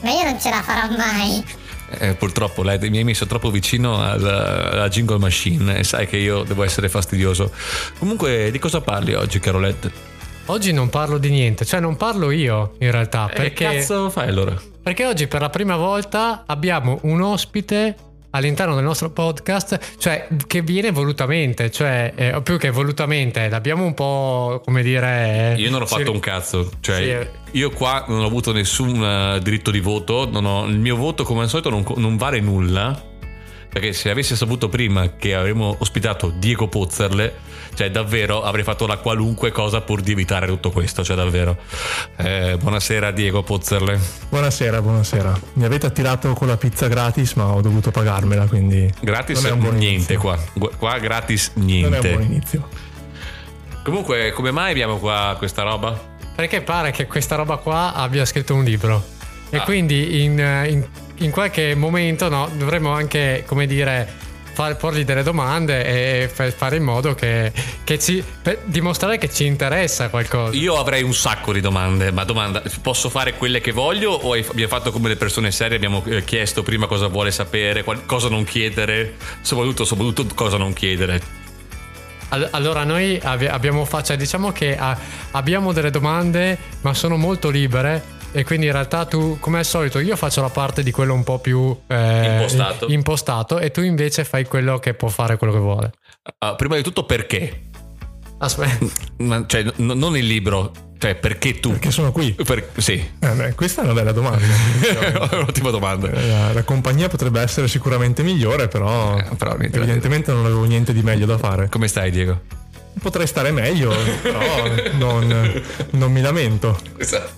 [0.00, 1.61] Ma io non ce la farò mai.
[1.98, 6.16] Eh, purtroppo lei mi hai messo troppo vicino alla, alla jingle machine e sai che
[6.16, 7.52] io devo essere fastidioso.
[7.98, 10.10] Comunque, di cosa parli oggi, Carolette?
[10.46, 13.64] Oggi non parlo di niente, cioè non parlo io in realtà, Che perché...
[13.64, 14.60] Eh, cazzo fai allora?
[14.82, 17.94] Perché oggi per la prima volta abbiamo un ospite
[18.32, 23.94] all'interno del nostro podcast, cioè che viene volutamente, cioè eh, più che volutamente, l'abbiamo un
[23.94, 25.54] po' come dire...
[25.56, 27.30] Io non ho sì, fatto un cazzo, cioè Sì, eh.
[27.52, 31.24] io qua non ho avuto nessun eh, diritto di voto, non ho- il mio voto
[31.24, 33.10] come al solito non, non vale nulla,
[33.68, 37.34] perché se avessi saputo prima che avremmo ospitato Diego Pozzerle,
[37.74, 41.56] cioè davvero avrei fatto la qualunque cosa pur di evitare tutto questo, cioè davvero.
[42.16, 43.98] Eh, buonasera Diego Pozzerle.
[44.28, 45.38] Buonasera, buonasera.
[45.54, 49.52] Mi avete attirato con la pizza gratis, ma ho dovuto pagarmela, quindi Gratis non è
[49.54, 50.18] un buon niente inizio.
[50.20, 52.22] qua, qua gratis Non è un buon niente.
[52.24, 52.68] inizio.
[53.82, 56.10] Comunque come mai abbiamo qua questa roba?
[56.36, 59.04] Perché pare che questa roba qua abbia scritto un libro.
[59.50, 59.62] E Ah.
[59.62, 64.08] quindi in, in- in qualche momento no, dovremmo anche, come dire,
[64.52, 67.52] far, porgli delle domande e fa- fare in modo che,
[67.84, 68.22] che ci...
[68.64, 70.56] dimostrare che ci interessa qualcosa.
[70.56, 74.68] Io avrei un sacco di domande, ma domanda, posso fare quelle che voglio o abbiamo
[74.68, 78.44] fatto come le persone serie, abbiamo eh, chiesto prima cosa vuole sapere, qual- cosa non
[78.44, 81.20] chiedere, soprattutto, soprattutto cosa non chiedere.
[82.28, 84.96] All- Allora noi abbi- abbiamo faccia, diciamo che ah,
[85.32, 88.20] abbiamo delle domande, ma sono molto libere.
[88.34, 91.22] E quindi in realtà tu, come al solito, io faccio la parte di quello un
[91.22, 92.86] po' più eh, Impostato.
[92.88, 95.92] impostato e tu invece fai quello che può fare quello che vuole.
[96.38, 97.60] Ah, prima di tutto perché?
[98.38, 98.86] Aspetta.
[99.46, 101.70] Cioè, n- non il libro, cioè perché tu?
[101.70, 102.32] Perché sono qui?
[102.32, 104.44] Per- sì, Eh, beh, questa è una bella domanda.
[105.30, 106.10] è un'ottima domanda.
[106.10, 111.02] la, la compagnia potrebbe essere sicuramente migliore, però, Eh, però evidentemente non avevo niente di
[111.02, 111.68] meglio da fare.
[111.68, 112.40] Come stai Diego?
[113.00, 114.40] Potrei stare meglio, però
[114.92, 116.78] non, non mi lamento.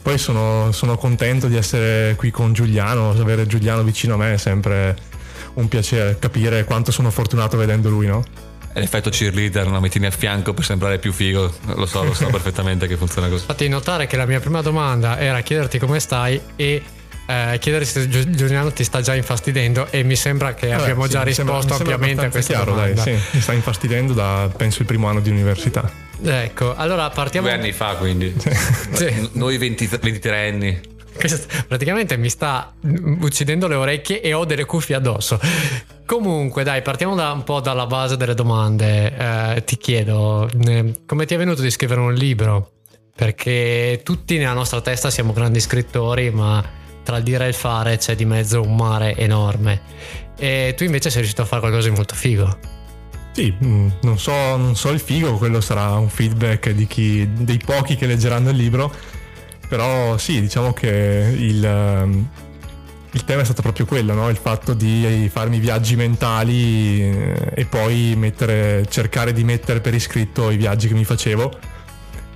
[0.02, 4.36] Poi sono, sono contento di essere qui con Giuliano, avere Giuliano vicino a me è
[4.36, 4.96] sempre
[5.54, 8.24] un piacere capire quanto sono fortunato vedendo lui, no?
[8.72, 12.26] È l'effetto cheerleader, una mettini a fianco per sembrare più figo, lo so, lo so
[12.32, 13.44] perfettamente che funziona così.
[13.44, 16.82] Fatti notare che la mia prima domanda era chiederti come stai e
[17.26, 21.04] eh, chiedere se Giu- Giuliano ti sta già infastidendo e mi sembra che Vabbè, abbiamo
[21.04, 23.02] sì, già risposto sembra ampiamente a questa chiaro, domanda.
[23.02, 25.90] Dai, sì, mi sta infastidendo da penso il primo anno di università.
[26.22, 27.46] Ecco, allora partiamo...
[27.46, 28.34] Due anni fa quindi.
[28.92, 29.28] Sì.
[29.32, 30.80] Noi 20 23 anni.
[31.68, 32.72] Praticamente mi sta
[33.20, 35.38] uccidendo le orecchie e ho delle cuffie addosso.
[36.04, 39.16] Comunque, dai, partiamo da un po' dalla base delle domande.
[39.16, 40.50] Eh, ti chiedo,
[41.06, 42.72] come ti è venuto di scrivere un libro?
[43.14, 47.96] Perché tutti nella nostra testa siamo grandi scrittori, ma tra il dire e il fare
[47.98, 49.80] c'è di mezzo un mare enorme.
[50.36, 52.58] E tu invece sei riuscito a fare qualcosa di molto figo.
[53.34, 57.96] Sì, mm, non so, non so il figo, quello sarà un feedback chi, dei pochi
[57.96, 58.92] che leggeranno il libro,
[59.68, 62.26] però sì, diciamo che il,
[63.10, 64.28] il tema è stato proprio quello, no?
[64.28, 70.50] il fatto di farmi viaggi mentali eh, e poi mettere, cercare di mettere per iscritto
[70.50, 71.58] i viaggi che mi facevo.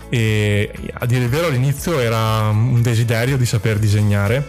[0.08, 4.46] E a dire il vero all'inizio era un desiderio di saper disegnare,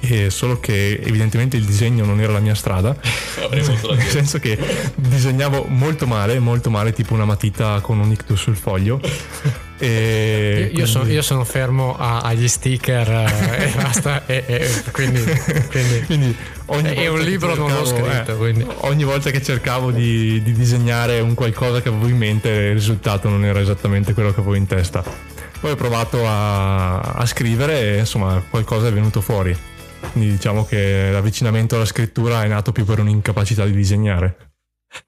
[0.00, 2.94] e solo che evidentemente il disegno non era la mia strada.
[3.50, 4.58] Nel senso che
[4.94, 9.00] disegnavo molto male, molto male, tipo una matita con un ictus sul foglio.
[9.78, 14.24] E Io, io sono, quindi- io sono fermo a- agli sticker eh, e basta.
[14.26, 15.22] E, e quindi,
[15.70, 18.66] quindi- Quindi ogni E volta un libro non l'ho cercavo- scritto, eh, quindi.
[18.82, 23.28] ogni volta che cercavo di, di disegnare un qualcosa che avevo in mente, il risultato
[23.28, 25.04] non era esattamente quello che avevo in testa.
[25.60, 29.54] Poi ho provato a, a scrivere e insomma qualcosa è venuto fuori.
[30.16, 34.45] Quindi diciamo che l'avvicinamento alla scrittura è nato più per un'incapacità di disegnare.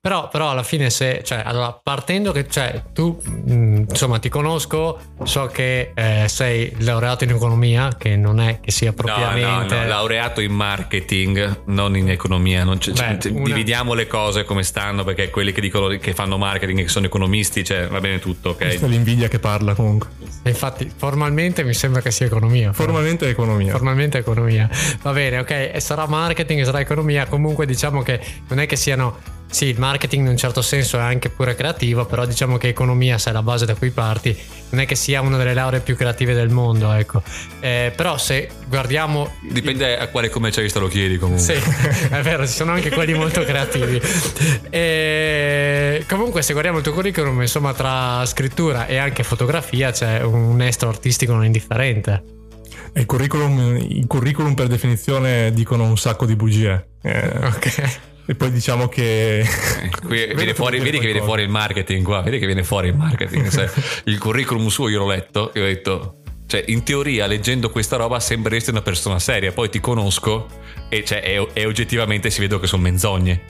[0.01, 4.98] Però, però alla fine se, cioè, allora, partendo che, cioè, tu, mh, insomma, ti conosco,
[5.24, 9.74] so che eh, sei laureato in economia, che non è che sia No, propriamente...
[9.74, 12.64] no, no, laureato in marketing, non in economia.
[12.64, 16.12] Non c'è- Beh, cioè, una- Dividiamo le cose come stanno, perché quelli che dicono che
[16.14, 18.90] fanno marketing e che sono economisti, cioè va bene tutto, Questa ok?
[18.90, 20.09] è l'invidia che parla comunque.
[20.44, 22.70] Infatti, formalmente mi sembra che sia economia.
[22.70, 22.85] però.
[22.85, 23.72] Formalmente è economia.
[23.72, 24.68] Formalmente economia.
[25.03, 27.27] Va bene, ok, e sarà marketing, e sarà economia.
[27.27, 29.37] Comunque diciamo che non è che siano...
[29.51, 33.17] Sì, il marketing in un certo senso è anche pure creativo, però diciamo che economia,
[33.19, 34.37] se è la base da cui parti,
[34.71, 37.23] non è che sia una delle lauree più creative del mondo, ecco.
[37.61, 39.37] Eh, però se guardiamo...
[39.41, 41.43] Dipende a quale commercialista lo chiedi comunque.
[41.45, 41.53] Sì,
[42.13, 44.01] è vero, ci sono anche quelli molto creativi.
[44.71, 50.61] E comunque, se guardiamo il tuo curriculum, insomma, tra scrittura e anche fotografia c'è un
[50.61, 52.23] estro artistico non indifferente.
[52.93, 56.89] E il curriculum, il curriculum per definizione dicono un sacco di bugie.
[57.03, 57.99] Eh, Ok.
[58.31, 59.43] E poi diciamo che...
[60.05, 62.88] Qui Vedo viene fuori, vedi che viene fuori il marketing qua, vedi che viene fuori
[62.88, 63.47] il marketing.
[63.47, 63.71] Se
[64.05, 68.21] il curriculum suo io l'ho letto e ho detto, cioè in teoria leggendo questa roba
[68.21, 70.47] sembreresti una persona seria, poi ti conosco
[70.91, 73.41] e, cioè, e- e oggettivamente si vedo che sono menzogne.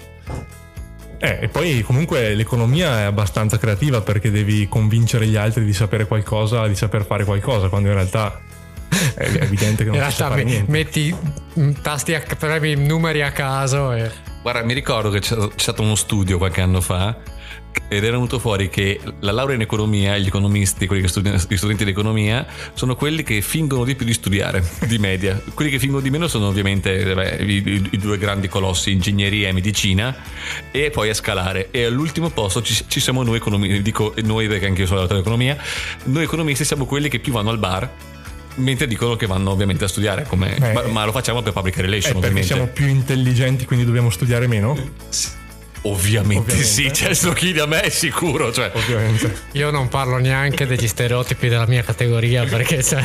[1.19, 6.07] Eh, e poi comunque l'economia è abbastanza creativa perché devi convincere gli altri di sapere
[6.07, 8.41] qualcosa, di saper fare qualcosa, quando in realtà
[9.17, 10.71] è evidente che non si sa realtà fare me- niente.
[10.71, 11.17] metti
[11.59, 14.09] mm, tasti a premi numeri a caso e
[14.51, 17.15] Guarda, mi ricordo che c'è, stato uno studio qualche anno fa
[17.87, 21.57] ed era venuto fuori che la laurea in economia, gli economisti, quelli che studi- gli
[21.59, 25.39] studenti di economia, sono quelli che fingono di più di studiare, di media.
[25.53, 29.49] Quelli che fingono di meno sono ovviamente vabbè, i, i- i due grandi colossi, ingegneria
[29.49, 30.17] e medicina,
[30.71, 31.69] e poi a scalare.
[31.71, 35.21] E all'ultimo posto ci, ci siamo noi economisti, dico noi perché anche io sono laureato
[35.21, 35.63] in economia,
[36.05, 37.91] noi economisti siamo quelli che più vanno al bar.
[38.59, 41.77] Mentre dicono che vanno ovviamente a studiare, come- Beh, ma, ma lo facciamo per public
[41.79, 44.77] relation, Eh, perché siamo più intelligenti, quindi dobbiamo studiare meno?
[45.83, 46.65] Ovviamente, Ovviamente.
[46.65, 48.53] sì, cioè, se lo chiedi a me è sicuro.
[48.53, 48.71] Cioè.
[48.75, 49.33] Ovviamente.
[49.53, 53.03] io non parlo neanche degli stereotipi della mia categoria perché cioè,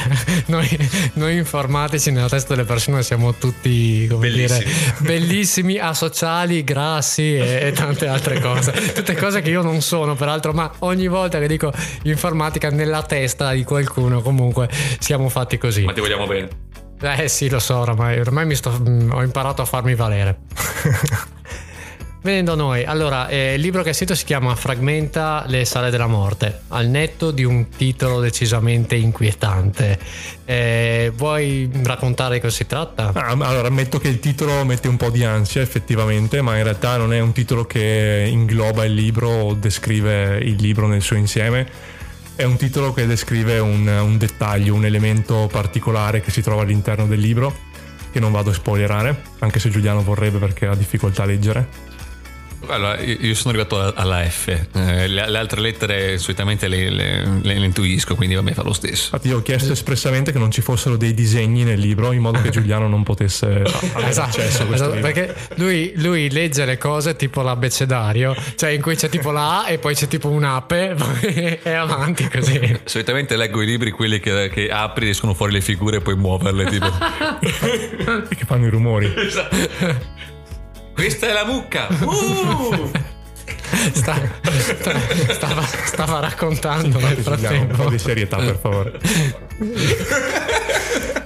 [0.47, 0.67] noi,
[1.13, 4.63] noi informatici nella testa delle persone siamo tutti come Bellissimi.
[4.63, 8.71] dire bellissimi, asociali, grassi e, e tante altre cose.
[8.93, 11.71] Tutte cose che io non sono peraltro, ma ogni volta che dico
[12.03, 15.83] informatica nella testa di qualcuno comunque siamo fatti così.
[15.83, 16.49] Ma ti vogliamo bene.
[17.01, 20.39] Eh sì, lo so, ormai, ormai mi sto- mm, ho imparato a farmi valere.
[22.23, 25.89] Venendo a noi, allora, eh, il libro che hai scritto si chiama Fragmenta le sale
[25.89, 29.99] della morte, al netto di un titolo decisamente inquietante.
[30.45, 33.11] Eh, vuoi raccontare di cosa si tratta?
[33.13, 36.95] Ah, allora, ammetto che il titolo mette un po' di ansia effettivamente, ma in realtà
[36.95, 41.67] non è un titolo che ingloba il libro o descrive il libro nel suo insieme.
[42.37, 47.05] È un titolo che descrive un, un dettaglio, un elemento particolare che si trova all'interno
[47.05, 47.53] del libro,
[48.13, 51.82] che non vado a spoilerare, anche se Giuliano vorrebbe perché ha difficoltà a leggere.
[52.67, 54.47] Allora, io sono arrivato alla- F.
[54.47, 58.73] Eh, le, le altre lettere solitamente le, le- le- le intuisco, quindi vabbè, fa lo
[58.73, 59.05] stesso.
[59.05, 62.39] Infatti io ho chiesto espressamente che non ci fossero dei disegni nel libro in modo
[62.41, 63.45] che Giuliano non potesse
[63.93, 65.11] avere Esatto, accesso a questo esatto, libro.
[65.11, 69.69] perché lui, lui legge le cose tipo l'abbecedario, cioè in cui c'è tipo la A
[69.69, 70.95] e poi c'è tipo un'ape
[71.63, 72.79] e avanti così.
[72.85, 76.65] Solitamente leggo i libri quelli che, che apri, escono fuori le figure e puoi muoverle.
[76.65, 76.91] Tipo,
[77.41, 79.11] E che fanno i rumori.
[80.93, 81.87] Questa è la mucca!
[82.03, 82.91] Uh!
[83.91, 84.99] Sta- sta-
[85.33, 88.99] stava, stava raccontando nel Infatti, Giuliano, un po' di serietà per favore.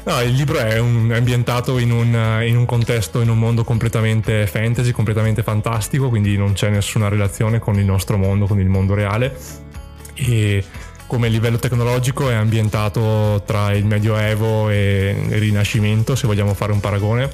[0.05, 3.63] No, il libro è, un- è ambientato in un, in un contesto, in un mondo
[3.65, 8.69] completamente fantasy, completamente fantastico, quindi non c'è nessuna relazione con il nostro mondo, con il
[8.69, 9.35] mondo reale.
[10.15, 10.63] E
[11.05, 16.79] come livello tecnologico è ambientato tra il Medioevo e il Rinascimento, se vogliamo fare un
[16.79, 17.29] paragone.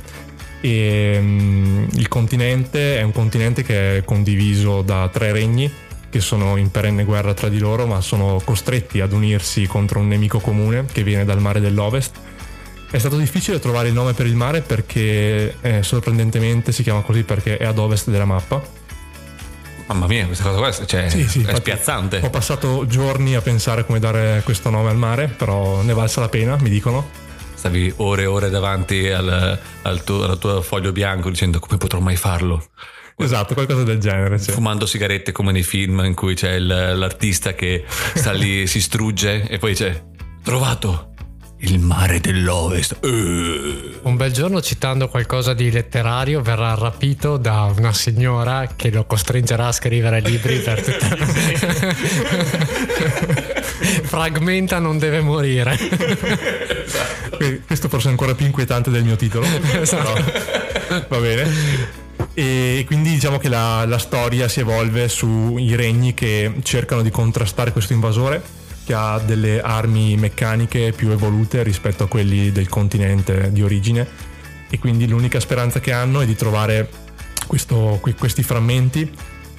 [0.66, 5.70] E mm, il continente è un continente che è condiviso da tre regni
[6.10, 10.08] che sono in perenne guerra tra di loro, ma sono costretti ad unirsi contro un
[10.08, 12.16] nemico comune che viene dal mare dell'Ovest.
[12.90, 17.24] È stato difficile trovare il nome per il mare perché eh, sorprendentemente si chiama così
[17.24, 18.62] perché è ad ovest della mappa.
[19.88, 22.22] Mamma mia, questa cosa qua cioè, è infatti spiazzante.
[22.24, 26.30] Ho passato giorni a pensare come dare questo nome al mare, però ne valsa la
[26.30, 27.23] pena, mi dicono.
[27.64, 32.02] Stavi ore e ore davanti al, al tuo, al tuo foglio bianco dicendo come potrò
[32.02, 32.62] mai farlo?
[33.16, 34.38] Esatto, qualcosa del genere.
[34.38, 34.52] sì.
[34.52, 39.48] Fumando sigarette come nei film in cui c'è il- l'artista che sta lì, si strugge
[39.48, 39.98] e poi c'è
[40.44, 41.13] trovato
[41.64, 42.98] il mare dell'Ovest.
[43.02, 44.00] Eh.
[44.02, 49.68] Un bel giorno, citando qualcosa di letterario, verrà rapito da una signora che lo costringerà
[49.68, 51.16] a scrivere libri per tutta
[54.04, 55.78] Fragmenta non deve morire.
[57.38, 59.46] Que- Questo forse è ancora più inquietante del mio titolo.
[59.80, 60.22] Esatto.
[60.22, 62.02] però va bene.
[62.34, 67.72] E quindi diciamo che la, la storia si evolve sui regni che cercano di contrastare
[67.72, 73.64] questo invasore che ha delle armi meccaniche più evolute rispetto a quelli del continente di
[73.64, 74.08] origine
[74.70, 76.90] e quindi l'unica speranza che hanno è di trovare
[77.48, 79.12] questo- que- questi frammenti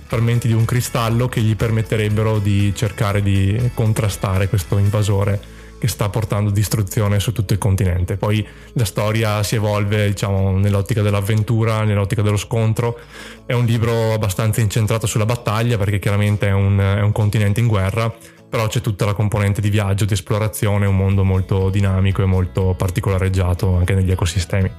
[0.07, 5.41] frammenti di un cristallo che gli permetterebbero di cercare di contrastare questo invasore
[5.79, 8.17] che sta portando distruzione su tutto il continente.
[8.17, 12.99] Poi la storia si evolve, diciamo, nell'ottica dell'avventura, nell'ottica dello scontro.
[13.45, 17.67] È un libro abbastanza incentrato sulla battaglia perché chiaramente è un, è un continente in
[17.67, 18.11] guerra,
[18.55, 22.73] però c'è tutta la componente di viaggio, di esplorazione, un mondo molto dinamico e molto
[22.79, 24.71] particolareggiato anche negli ecosistemi.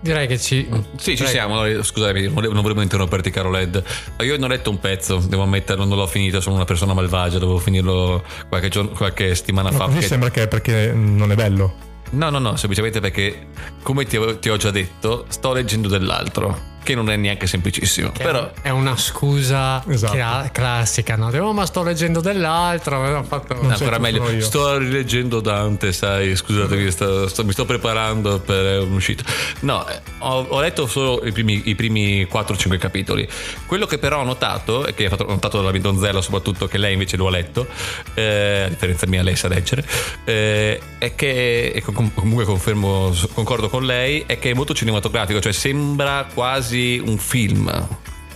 [0.00, 0.68] Direi che ci.
[0.96, 1.30] Sì, ci Prego.
[1.30, 1.64] siamo.
[1.64, 3.80] Eh, Scusami, non volevo, interromperti, caro Led.
[4.22, 6.40] Io non ho letto un pezzo, devo ammetterlo, non l'ho finito.
[6.40, 9.84] Sono una persona malvagia, dovevo finirlo qualche, giorno, qualche settimana Ma fa.
[9.86, 11.74] perché- sembra che è perché non è bello.
[12.10, 13.46] No, no, no, semplicemente perché,
[13.84, 16.58] come ti, ti ho già detto, sto leggendo dell'altro,
[16.90, 18.10] che non è neanche semplicissimo.
[18.10, 20.12] Che Però è una scusa Esatto.
[20.14, 21.28] cla- classica, no?
[21.28, 23.24] Oh, ma sto leggendo dell'altro.
[23.26, 24.40] fatto- sei ancora meglio, io.
[24.40, 29.22] sto rileggendo Dante, sai, scusatemi, sto- sto- mi sto preparando per un'uscita.
[29.60, 33.28] No, eh, ho, ho letto solo i primi, i primi 4-5 capitoli.
[33.66, 36.66] Quello che però ho notato, e che ha fatto- ho notato dalla mia donzella soprattutto,
[36.66, 37.66] che lei invece lo ha letto,
[38.14, 39.84] eh, a differenza mia lei sa leggere,
[40.24, 45.40] eh, è che, e com- comunque confermo, concordo con lei, è che è molto cinematografico,
[45.40, 47.88] cioè sembra quasi un film.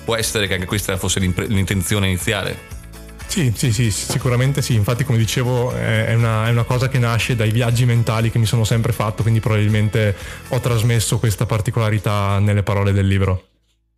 [0.04, 2.72] Può essere che anche questa fosse l'intenzione iniziale.
[3.26, 4.74] Sì, sì, sì, sicuramente sì.
[4.74, 8.46] Infatti, come dicevo, è una, è una cosa che nasce dai viaggi mentali che mi
[8.46, 10.14] sono sempre fatto, quindi probabilmente
[10.48, 13.48] ho trasmesso questa particolarità nelle parole del libro.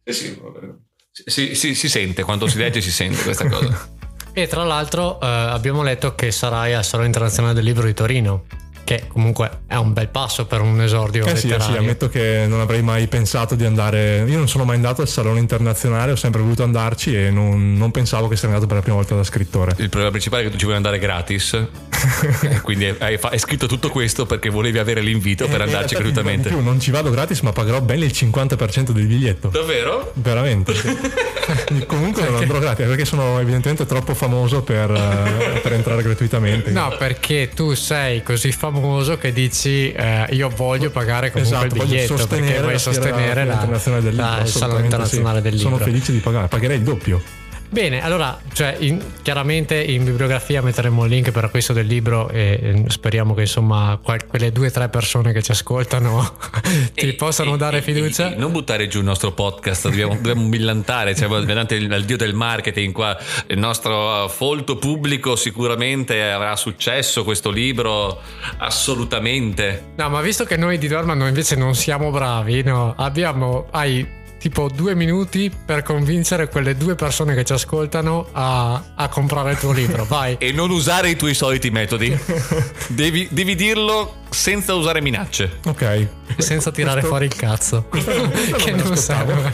[0.04, 3.94] Si, si- si sente, quando si legge si sente questa cosa.
[4.38, 8.44] E tra l'altro eh, abbiamo letto che sarai al Salone Internazionale del Libro di Torino,
[8.86, 12.46] che comunque è un bel passo per un esordio Eh sì, eh sì, ammetto che
[12.46, 14.24] non avrei mai pensato di andare.
[14.28, 17.90] Io non sono mai andato al salone internazionale, ho sempre voluto andarci e non, non
[17.90, 19.72] pensavo che sarei andato per la prima volta da scrittore.
[19.78, 21.60] Il problema principale è che tu ci vuoi andare gratis.
[22.62, 26.10] Quindi hai, fa- hai scritto tutto questo perché volevi avere l'invito per Eh, andarci realtà,
[26.10, 26.48] gratuitamente.
[26.48, 29.48] più, non ci vado gratis, ma pagherò ben il 50% del biglietto.
[29.48, 30.12] Davvero?
[30.14, 30.74] Veramente.
[30.74, 30.96] sì.
[31.86, 36.70] Comunque non andrò gratis perché sono evidentemente troppo famoso per, eh, per entrare gratuitamente.
[36.70, 41.82] No, perché tu sei così famoso che dici eh, io voglio pagare comunque Esatto, il
[41.82, 45.42] biglietto sostenere perché vuoi la sostenere la, la- il Salone assolutamente Internazionale sì.
[45.42, 45.70] del Libro.
[45.70, 47.22] Sono felice di pagare, pagherei il doppio.
[47.68, 52.58] Bene, allora, cioè, in- chiaramente in bibliografia metteremo il link per acquisto del libro e,
[52.62, 56.36] e speriamo che insomma qual- quelle due o tre persone che ci ascoltano
[56.94, 58.34] ti possano dare fiducia.
[58.36, 62.34] non buttare giù il nostro podcast, dobbiamo, dobbiamo millantare, cioè, davanti al al dio del
[62.34, 68.20] marketing qua, il nostro uh, folto pubblico sicuramente avrà successo questo libro,
[68.58, 69.92] assolutamente.
[69.96, 74.68] No, ma visto che noi di Dorman invece non siamo bravi, no, abbiamo, hai tipo
[74.72, 79.72] due minuti per convincere quelle due persone che ci ascoltano a, a comprare il tuo
[79.72, 80.36] libro, vai.
[80.38, 82.16] E non usare i tuoi soliti metodi.
[82.86, 85.58] Devi, devi dirlo senza usare minacce.
[85.64, 86.08] Ok.
[86.36, 87.88] Senza tirare fuori il cazzo.
[87.90, 89.52] che non non serve.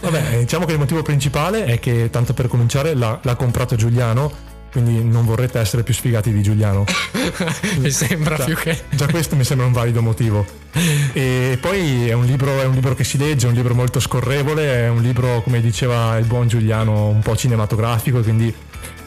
[0.00, 4.30] Vabbè, diciamo che il motivo principale è che, tanto per cominciare, l'ha, l'ha comprato Giuliano.
[4.70, 6.84] Quindi non vorrete essere più sfigati di Giuliano.
[7.78, 8.78] Mi sembra Già- più che...
[8.90, 10.44] Già questo mi sembra un valido motivo.
[11.12, 14.00] E poi è un libro, è un libro che si legge, è un libro molto
[14.00, 18.54] scorrevole, è un libro, come diceva il buon Giuliano, un po' cinematografico, quindi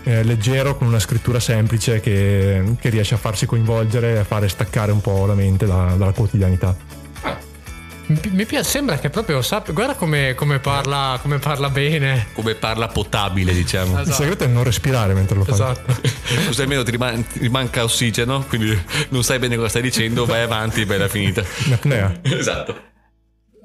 [0.03, 4.47] eh, leggero, con una scrittura semplice che, che riesce a farsi coinvolgere e a fare
[4.49, 6.75] staccare un po' la mente da- dalla quotidianità.
[8.31, 9.73] Mi piace, sembra che proprio sappia...
[9.73, 12.27] Guarda come, come parla, come parla bene.
[12.33, 14.01] Come parla potabile, diciamo.
[14.01, 15.53] Il segreto è non respirare mentre lo fai.
[15.53, 15.95] Esatto.
[16.47, 20.41] Così almeno ti, riman- ti manca ossigeno, quindi non sai bene cosa stai dicendo, vai
[20.41, 21.43] avanti, bella finita.
[21.65, 22.19] In apnea.
[22.21, 22.89] Esatto.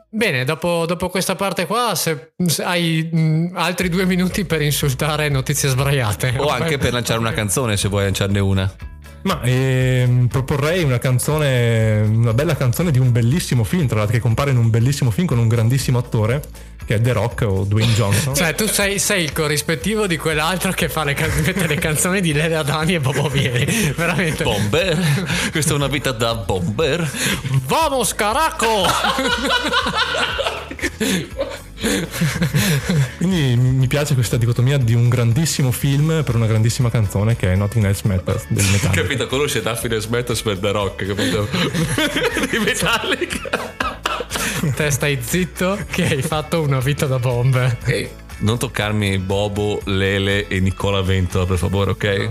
[0.09, 5.29] Bene, dopo, dopo questa parte qua, se, se hai mh, altri due minuti per insultare
[5.29, 6.35] notizie sbraiate.
[6.39, 8.73] O anche per lanciare una canzone se vuoi lanciarne una.
[9.27, 14.23] Ma ehm, proporrei una canzone, una bella canzone di un bellissimo film, tra l'altro che
[14.23, 16.45] compare in un bellissimo film con un grandissimo attore,
[16.87, 18.35] che è The Rock o Dwayne Johnson.
[18.35, 22.21] Cioè, tu sei, sei il corrispettivo di quell'altro che fa le, can- mette le canzoni
[22.21, 23.65] di Lele Adani e Bobo Vieri.
[23.97, 24.45] Veramente.
[24.45, 24.97] Bomber.
[25.51, 27.11] Questa è una vita da bomber.
[27.67, 28.87] Vamos, caraco!
[33.19, 37.57] Quindi mi piace questa dicotomia di un grandissimo film per una grandissima canzone che è
[37.57, 39.03] Nothing Else Matters del Metallica.
[39.03, 39.27] Capito?
[39.27, 41.49] Conosce Daffy Smetters per The Rock, capito?
[42.51, 43.95] Di Metallica.
[44.75, 47.79] Te stai zitto che hai fatto una vita da bombe.
[47.85, 48.09] Ehi,
[48.39, 52.31] non toccarmi Bobo, Lele e Nicola Ventola, per favore, ok?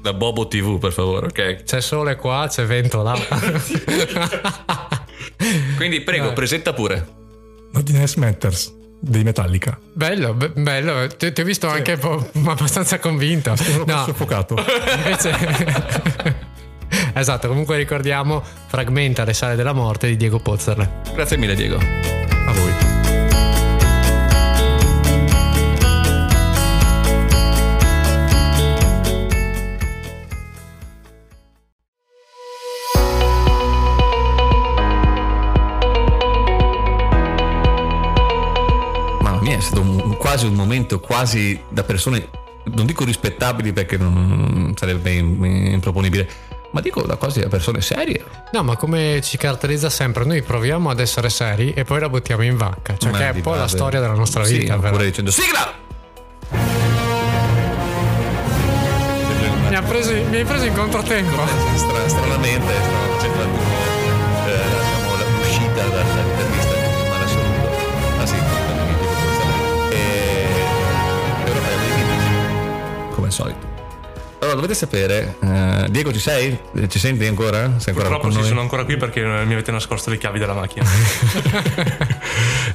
[0.00, 1.64] Da Bobo TV, per favore, ok?
[1.64, 3.14] C'è sole qua, c'è vento là.
[5.76, 6.34] Quindi prego, Dai.
[6.34, 7.06] presenta pure.
[7.72, 9.78] Nothing Else Matters dei Metallica.
[9.92, 11.06] Bello, be- bello.
[11.08, 13.54] Ti, ti ho visto anche un po' abbastanza convinto.
[13.56, 14.56] Sono No, soffocato.
[14.96, 15.34] invece...
[17.14, 21.02] esatto, comunque ricordiamo Fragmenta le sale della morte di Diego Pozzerle.
[21.14, 22.25] Grazie mille, Diego.
[40.36, 42.28] Quasi un momento quasi da persone,
[42.64, 46.28] non dico rispettabili perché non sarebbe im- improponibile,
[46.72, 48.22] ma dico da quasi da persone serie.
[48.52, 52.42] No, ma come ci caratterizza sempre, noi proviamo ad essere seri e poi la buttiamo
[52.44, 52.98] in vacca.
[52.98, 54.74] Cioè, Ma che è un po' la storia della nostra Sì, vita.
[54.74, 55.04] oppure però.
[55.04, 55.72] dicendo sigla!
[59.70, 61.42] No, ha preso, mi hai preso in controtempo.
[61.76, 63.42] Stra- stranamente stavo facendo
[64.46, 66.15] eh, diciamo, l'uscita dall'intervista
[73.26, 73.74] Come al solito.
[74.38, 76.56] Allora, dovete sapere, eh, Diego ci sei?
[76.74, 77.78] Eh, Ci senti ancora?
[77.78, 78.46] Sei ancora Purtroppo sì, noi?
[78.48, 80.84] sono ancora qui perché mi avete nascosto le chiavi della macchina.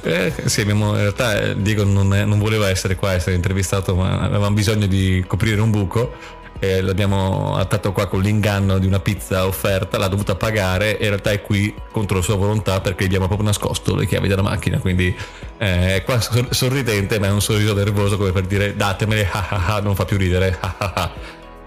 [0.04, 3.94] Eh, sì, abbiamo, in realtà eh, Diego non, è- non voleva essere qua, essere intervistato,
[3.94, 6.14] ma avevamo bisogno di coprire un buco
[6.62, 11.08] e l'abbiamo attratto qua con l'inganno di una pizza offerta, l'ha dovuta pagare e in
[11.08, 14.42] realtà è qui contro la sua volontà perché gli abbiamo proprio nascosto le chiavi della
[14.42, 15.12] macchina, quindi
[15.58, 19.46] eh, è qua sor- sorridente ma è un sorriso nervoso come per dire datemele, ah
[19.48, 20.56] ah ah, non fa più ridere.
[20.60, 21.10] ah ah ah.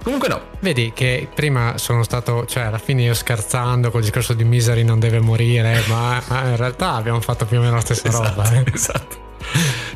[0.01, 4.45] Comunque no, Vedi che prima sono stato, cioè alla fine io scherzando col discorso di
[4.45, 8.09] Misery non deve morire, ma, ma in realtà abbiamo fatto più o meno la stessa
[8.09, 8.49] roba.
[8.53, 8.63] eh.
[8.73, 9.17] esatto.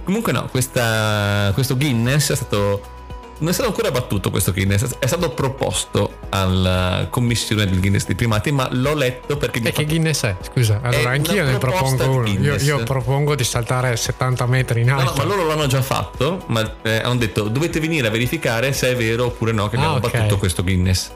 [0.04, 2.98] Comunque no, questa- questo Guinness è stato...
[3.40, 8.16] Non è stato ancora battuto questo Guinness, è stato proposto alla commissione del Guinness dei
[8.16, 9.60] primati, ma l'ho letto perché...
[9.60, 10.36] E ha che fatto- Guinness è?
[10.42, 12.28] Scusa, allora una anch'io ne propongo uno.
[12.28, 15.14] Io, io propongo di saltare 70 metri in No, no, alto.
[15.16, 18.96] ma loro l'hanno già fatto, ma eh, hanno detto dovete venire a verificare se è
[18.98, 20.12] vero oppure no che abbiamo Ah, ok.
[20.12, 21.10] battuto questo Guinness.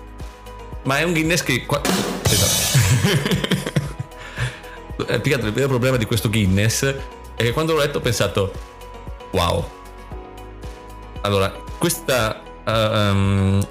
[0.83, 1.65] Ma è un Guinness che...
[1.65, 1.81] Qua...
[2.23, 3.61] Esatto.
[5.07, 6.85] Eh, più che altro il vero problema di questo Guinness
[7.35, 8.51] è che quando l'ho letto ho pensato
[9.31, 9.67] wow.
[11.21, 11.51] Allora,
[11.83, 12.41] questa...
[12.65, 13.67] ehm,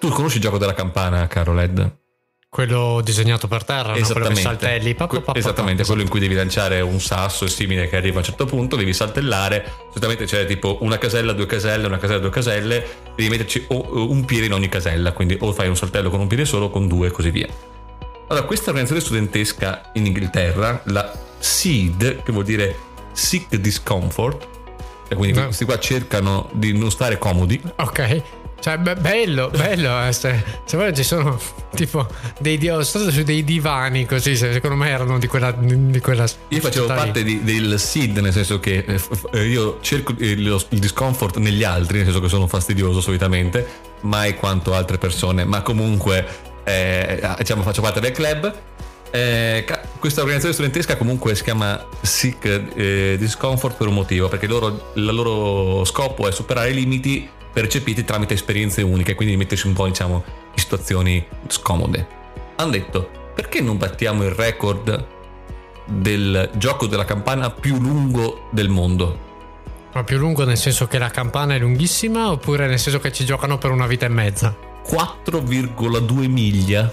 [0.00, 1.98] tu conosci il gioco della campana, caro Led?
[2.48, 4.04] Quello disegnato per terra, no?
[4.04, 4.96] quello che saltelli.
[4.96, 8.16] pa, pa, pa, esattamente, quello in cui devi lanciare un sasso e simile che arriva
[8.16, 9.64] a un certo punto, devi saltellare.
[9.90, 12.84] Solitamente c'è tipo una casella, due caselle, una casella, due caselle.
[13.14, 16.44] Devi metterci un piede in ogni casella, quindi o fai un saltello con un piede
[16.44, 17.46] solo o con due e così via.
[18.26, 22.76] Allora, questa organizzazione studentesca in Inghilterra, la SEED, che vuol dire
[23.12, 24.53] Sick Discomfort,
[25.14, 25.44] e quindi No.
[25.46, 27.60] questi qua cercano di non stare comodi.
[27.76, 28.22] Ok.
[28.60, 30.06] Cioè, be- bello, bello.
[30.06, 31.38] eh, Se, se vuoi ci sono
[31.74, 32.06] tipo
[32.38, 36.60] dei di- su dei divani così, se- secondo me erano di quella di quella Io
[36.60, 39.00] facevo parte di- del SID, nel senso che eh,
[39.32, 43.66] eh, io cerco eh, lo- il discomfort negli altri, nel senso che sono fastidioso solitamente,
[44.02, 46.26] mai quanto altre persone, ma comunque
[46.64, 48.54] eh, diciamo faccio parte del club.
[49.14, 49.64] Eh,
[50.00, 55.04] questa organizzazione studentesca comunque si chiama Sick eh, Discomfort per un motivo, perché loro- il
[55.04, 60.24] loro scopo è superare i limiti percepiti tramite esperienze uniche, quindi mettersi un po' diciamo
[60.52, 62.04] in situazioni scomode.
[62.56, 65.06] Hanno detto perché non battiamo il record
[65.84, 69.18] del gioco della campana più lungo del mondo.
[69.92, 73.24] Ma più lungo nel senso che la campana è lunghissima oppure nel senso che ci
[73.24, 74.56] giocano per una vita e mezza?
[74.84, 76.92] 4,2 miglia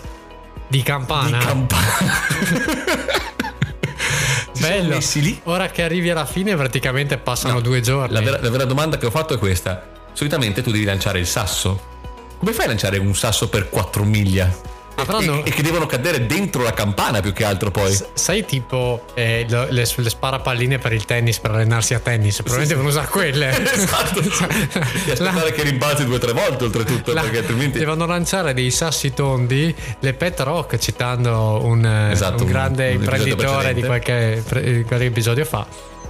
[0.71, 1.37] Di di campana?
[1.39, 1.89] campana.
[4.53, 4.95] Si sono Bello.
[4.95, 5.39] messi lì.
[5.45, 8.13] Ora che arrivi alla fine praticamente passano No, due giorni.
[8.13, 9.87] La vera, la vera domanda che ho fatto è questa.
[10.13, 11.81] Solitamente tu devi lanciare il sasso.
[12.37, 14.49] Come fai a lanciare un sasso per 4 miglia?
[14.95, 17.91] Ah, e, e che devono cadere dentro la campana più che altro poi.
[17.91, 22.35] S- Sai tipo eh, le, le sparapalline per il tennis per allenarsi a tennis?
[22.41, 23.49] Probabilmente devono usare quelle.
[23.73, 24.19] esatto.
[24.19, 27.79] E aspettare che rimbalzi due o tre volte oltretutto, La- perché altrimenti...
[27.79, 32.89] Devono lanciare dei sassi tondi, le pet rock, citando un, eh, Esatto, un un- grande
[32.89, 35.65] un episodio imprenditore di qualche, pre- qualche episodio fa.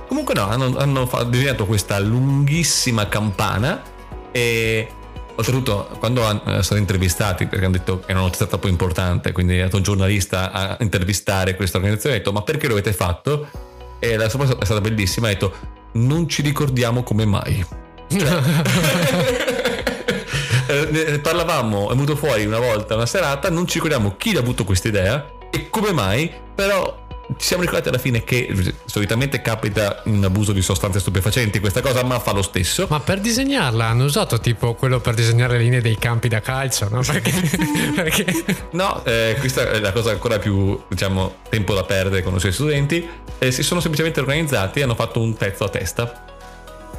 [0.08, 3.82] Comunque no, hanno, hanno disegnato questa lunghissima campana
[4.34, 4.88] e
[5.36, 9.32] oltretutto quando eh, sono stati intervistati, perché hanno detto che è una notizia troppo importante,
[9.32, 12.94] quindi è andato un giornalista a intervistare questa organizzazione ha detto ma perché lo avete
[12.94, 13.48] fatto?
[14.00, 15.54] E la risposta è stata bellissima, ha detto
[15.94, 17.66] non ci ricordiamo come mai.
[20.72, 24.40] Eh, ne parlavamo, è venuto fuori una volta, una serata, non ci ricordiamo chi ha
[24.40, 27.01] avuto questa idea e come mai, però
[27.38, 28.54] ci siamo ricordati alla fine che
[28.86, 32.88] solitamente capita un abuso di sostanze stupefacenti questa cosa, ma fa lo stesso.
[32.90, 36.88] Ma per disegnarla hanno usato tipo quello per disegnare le linee dei campi da calcio,
[36.90, 37.02] no?
[37.02, 37.32] Perché,
[37.96, 42.40] perché No, eh, questa è la cosa ancora più, diciamo, tempo da perdere con i
[42.40, 43.08] suoi studenti.
[43.38, 46.26] Eh, si sono semplicemente organizzati e hanno fatto un pezzo a testa.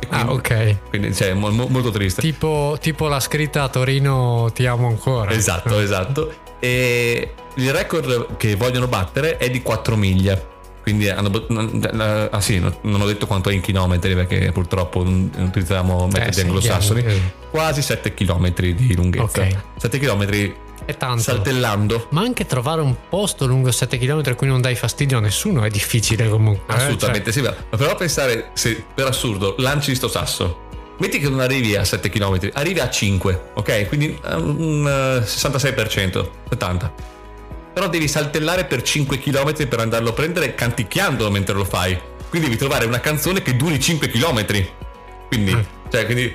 [0.08, 0.76] Ah, quindi- ok.
[0.88, 2.20] Quindi, cioè, mo- mo- molto triste.
[2.20, 5.30] Tipo, tipo la scritta a Torino ti amo ancora.
[5.32, 6.32] Esatto, esatto.
[6.58, 10.50] E il record che vogliono battere è di 4 miglia.
[10.82, 11.30] Quindi hanno.
[11.48, 16.06] non- Ah sì, no- non ho detto quanto è in chilometri perché purtroppo non utilizziamo
[16.06, 17.00] metodi Eh, sì, anglosassoni.
[17.02, 17.18] chiaro.
[17.50, 19.42] Quasi 7 km di lunghezza.
[19.42, 19.56] Ok.
[19.76, 20.52] 7 km
[20.84, 21.22] È tanto.
[21.22, 22.08] saltellando.
[22.10, 25.64] Ma anche trovare un posto lungo 7 km a cui non dai fastidio a nessuno
[25.64, 26.74] è difficile comunque.
[26.74, 30.70] eh, Assolutamente sì, ma però pensare se per assurdo lanci sto sasso.
[30.98, 33.88] Metti che non arrivi a 7 km, arrivi a 5, ok?
[33.88, 36.90] Quindi eh, un eh, 66%, 70%.
[37.72, 41.98] Però devi saltellare per 5 km per andarlo a prendere canticchiandolo mentre lo fai.
[42.28, 44.44] Quindi devi trovare una canzone che duri 5 km.
[45.28, 46.34] Quindi, cioè, quindi,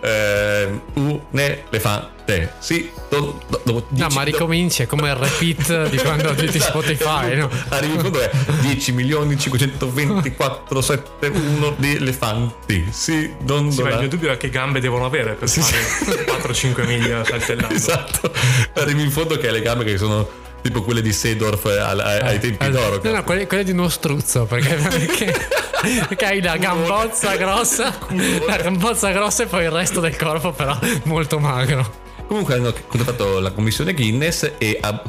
[0.00, 2.54] eh, un elefante.
[2.58, 6.58] Sì, do- do- dopo No, dieci- ma ricominci, è come il repeat di quando di
[6.58, 7.48] Spotify, no?
[7.68, 8.28] Arrivi in fondo è
[8.62, 12.86] 10 milioni 524 71 di elefanti.
[12.90, 13.32] Sì,
[13.70, 17.74] Sì, ma il mio dubbio è che gambe devono avere per fare 4-5 miglia saltellando.
[17.74, 18.32] Esatto.
[18.74, 20.28] Arrivi in fondo che hai le gambe che sono
[20.62, 23.00] tipo quelle di Sedorf al- ai, ai tempi Eh, d'oro.
[23.04, 25.48] No, no, quelle, quelle di uno struzzo, perché, perché,
[26.08, 27.96] perché hai la gambozza grossa,
[28.46, 32.04] la gambozza grossa e poi il resto del corpo però molto magro.
[32.26, 35.02] Comunque hanno contattato la commissione Guinness e a-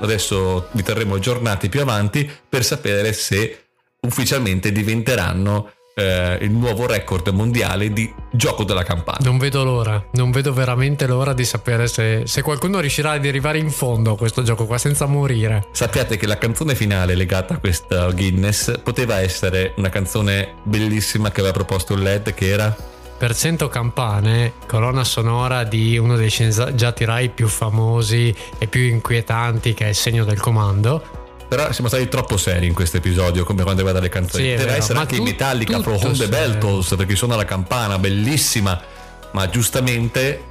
[0.00, 3.66] adesso vi terremo aggiornati più avanti per sapere se
[4.00, 9.18] ufficialmente diventeranno eh, il nuovo record mondiale di gioco della campana.
[9.22, 13.58] Non vedo l'ora, non vedo veramente l'ora di sapere se, se qualcuno riuscirà ad arrivare
[13.58, 15.68] in fondo a questo gioco qua senza morire.
[15.70, 21.40] Sappiate che la canzone finale legata a questa Guinness poteva essere una canzone bellissima che
[21.40, 22.76] aveva proposto il LED che era
[23.16, 29.74] Per 100 campane, colonna sonora di uno dei sceneggiati Rai più famosi e più inquietanti
[29.74, 31.22] che è il segno del comando.
[31.48, 34.42] Però siamo stati troppo seri in questo episodio come quando riguarda le canzoni.
[34.42, 36.28] Sì, Deve vero, essere ma anche in Metallica the serio.
[36.28, 38.80] Beltos perché suona la campana, bellissima,
[39.32, 40.44] ma giustamente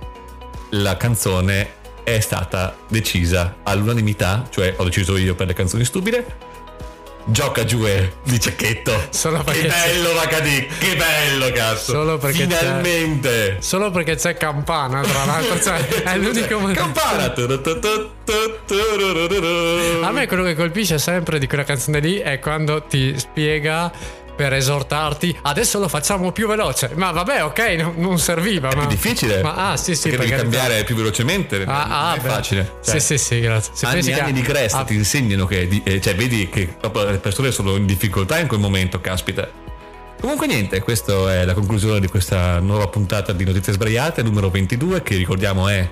[0.72, 6.52] la canzone è stata decisa all'unanimità, cioè ho deciso io per le canzoni stupide.
[7.26, 7.86] Gioca giù
[8.24, 9.08] di cecchetto.
[9.10, 11.92] Solo che perché c'è- bello Vacadì, che bello cazzo.
[11.94, 13.58] Solo perché c'è- finalmente.
[13.60, 16.80] Solo perché c'è campana, tra l'altro, cioè, è l'unico motivo.
[16.82, 17.34] Campana.
[20.02, 23.92] A me quello che colpisce sempre di quella canzone lì è quando ti spiega
[24.36, 26.92] per esortarti adesso lo facciamo più veloce.
[26.96, 28.70] Ma vabbè, ok, no- non serviva.
[28.70, 28.82] È ma...
[28.82, 29.42] più difficile.
[29.42, 30.58] Ma ah, sì, sì, perché devi per carità.
[30.58, 31.64] cambiare più velocemente.
[31.66, 32.30] Ah, ah, non è beh.
[32.30, 32.74] facile.
[32.82, 33.74] Sì, sì, sì, grazie.
[33.76, 36.76] Se anni e che- anni di cresta ah, ti insegnano che eh, cioè vedi che
[36.82, 39.50] le persone sono in difficoltà in quel momento caspita
[40.20, 45.02] comunque niente questa è la conclusione di questa nuova puntata di Notizie Sbraiate numero 22
[45.04, 45.90] che ricordiamo è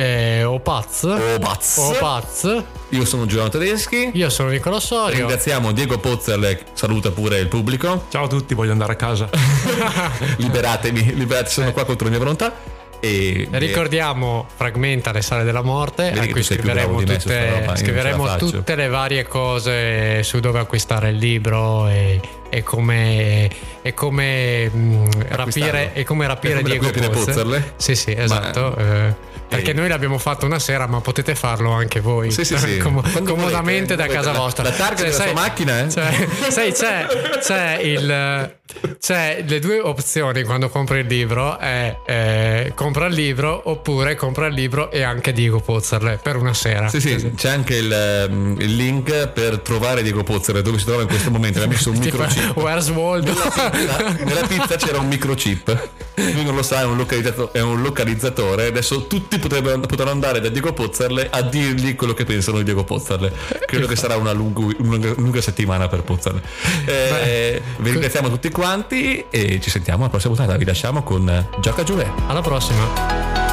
[0.00, 1.02] eh, Opaz.
[1.02, 2.62] Obaz Opaz.
[2.88, 5.18] io sono Giovanni Tedeschi Io sono Nicola Sorio.
[5.18, 9.28] ringraziamo Diego Pozzerle saluta pure il pubblico Ciao a tutti, voglio andare a casa.
[10.36, 16.12] liberatevi liberate sono qua contro la mia volontà e Ricordiamo Fragmenta le sale della morte,
[16.12, 21.08] a cui scriveremo, roba, tutte, ce la scriveremo tutte le varie cose su dove acquistare
[21.08, 22.20] il libro e,
[22.50, 27.08] e come, e come mh, rapire, e come rapire E come Diego.
[27.08, 27.72] Pozzerle?
[27.76, 28.76] Sì, sì, esatto.
[28.76, 29.14] eh,
[29.50, 32.30] perché noi l'abbiamo fatto una sera, ma potete farlo anche voi.
[32.30, 32.78] Sì, sì, sì.
[32.82, 33.96] Com- comodamente volete.
[33.96, 34.62] da casa La- vostra.
[34.64, 35.90] la targa della sai- macchina, eh?
[35.90, 37.06] cioè, sai, c'è,
[37.40, 38.58] c'è il.
[39.00, 44.46] C'è le due opzioni quando compri il libro: è eh, compra il libro oppure compra
[44.46, 46.88] il libro e anche Diego Pozzerle per una sera.
[46.88, 51.02] Sì, sì, c'è anche il, ehm, il link per trovare Diego Pozzerle dove si trova
[51.02, 51.62] in questo momento.
[51.62, 52.56] Ha messo un microchip.
[52.56, 53.32] Where's Waldo?
[53.72, 55.88] Nella, nella pizza c'era un microchip.
[56.14, 57.04] Lui non lo sa, è un,
[57.52, 58.66] è un localizzatore.
[58.66, 62.84] Adesso tutti potrebbero, potranno andare da Diego Pozzerle a dirgli quello che pensano di Diego
[62.84, 63.32] Pozzerle.
[63.66, 66.42] Credo che sarà una, lungo- una lunga settimana per Pozzerle.
[66.84, 70.58] Eh, vi ringraziamo tutti quanti e ci sentiamo alla prossima puntata.
[70.58, 72.06] Vi lasciamo con Gioca Giuve.
[72.26, 73.49] Alla prossima.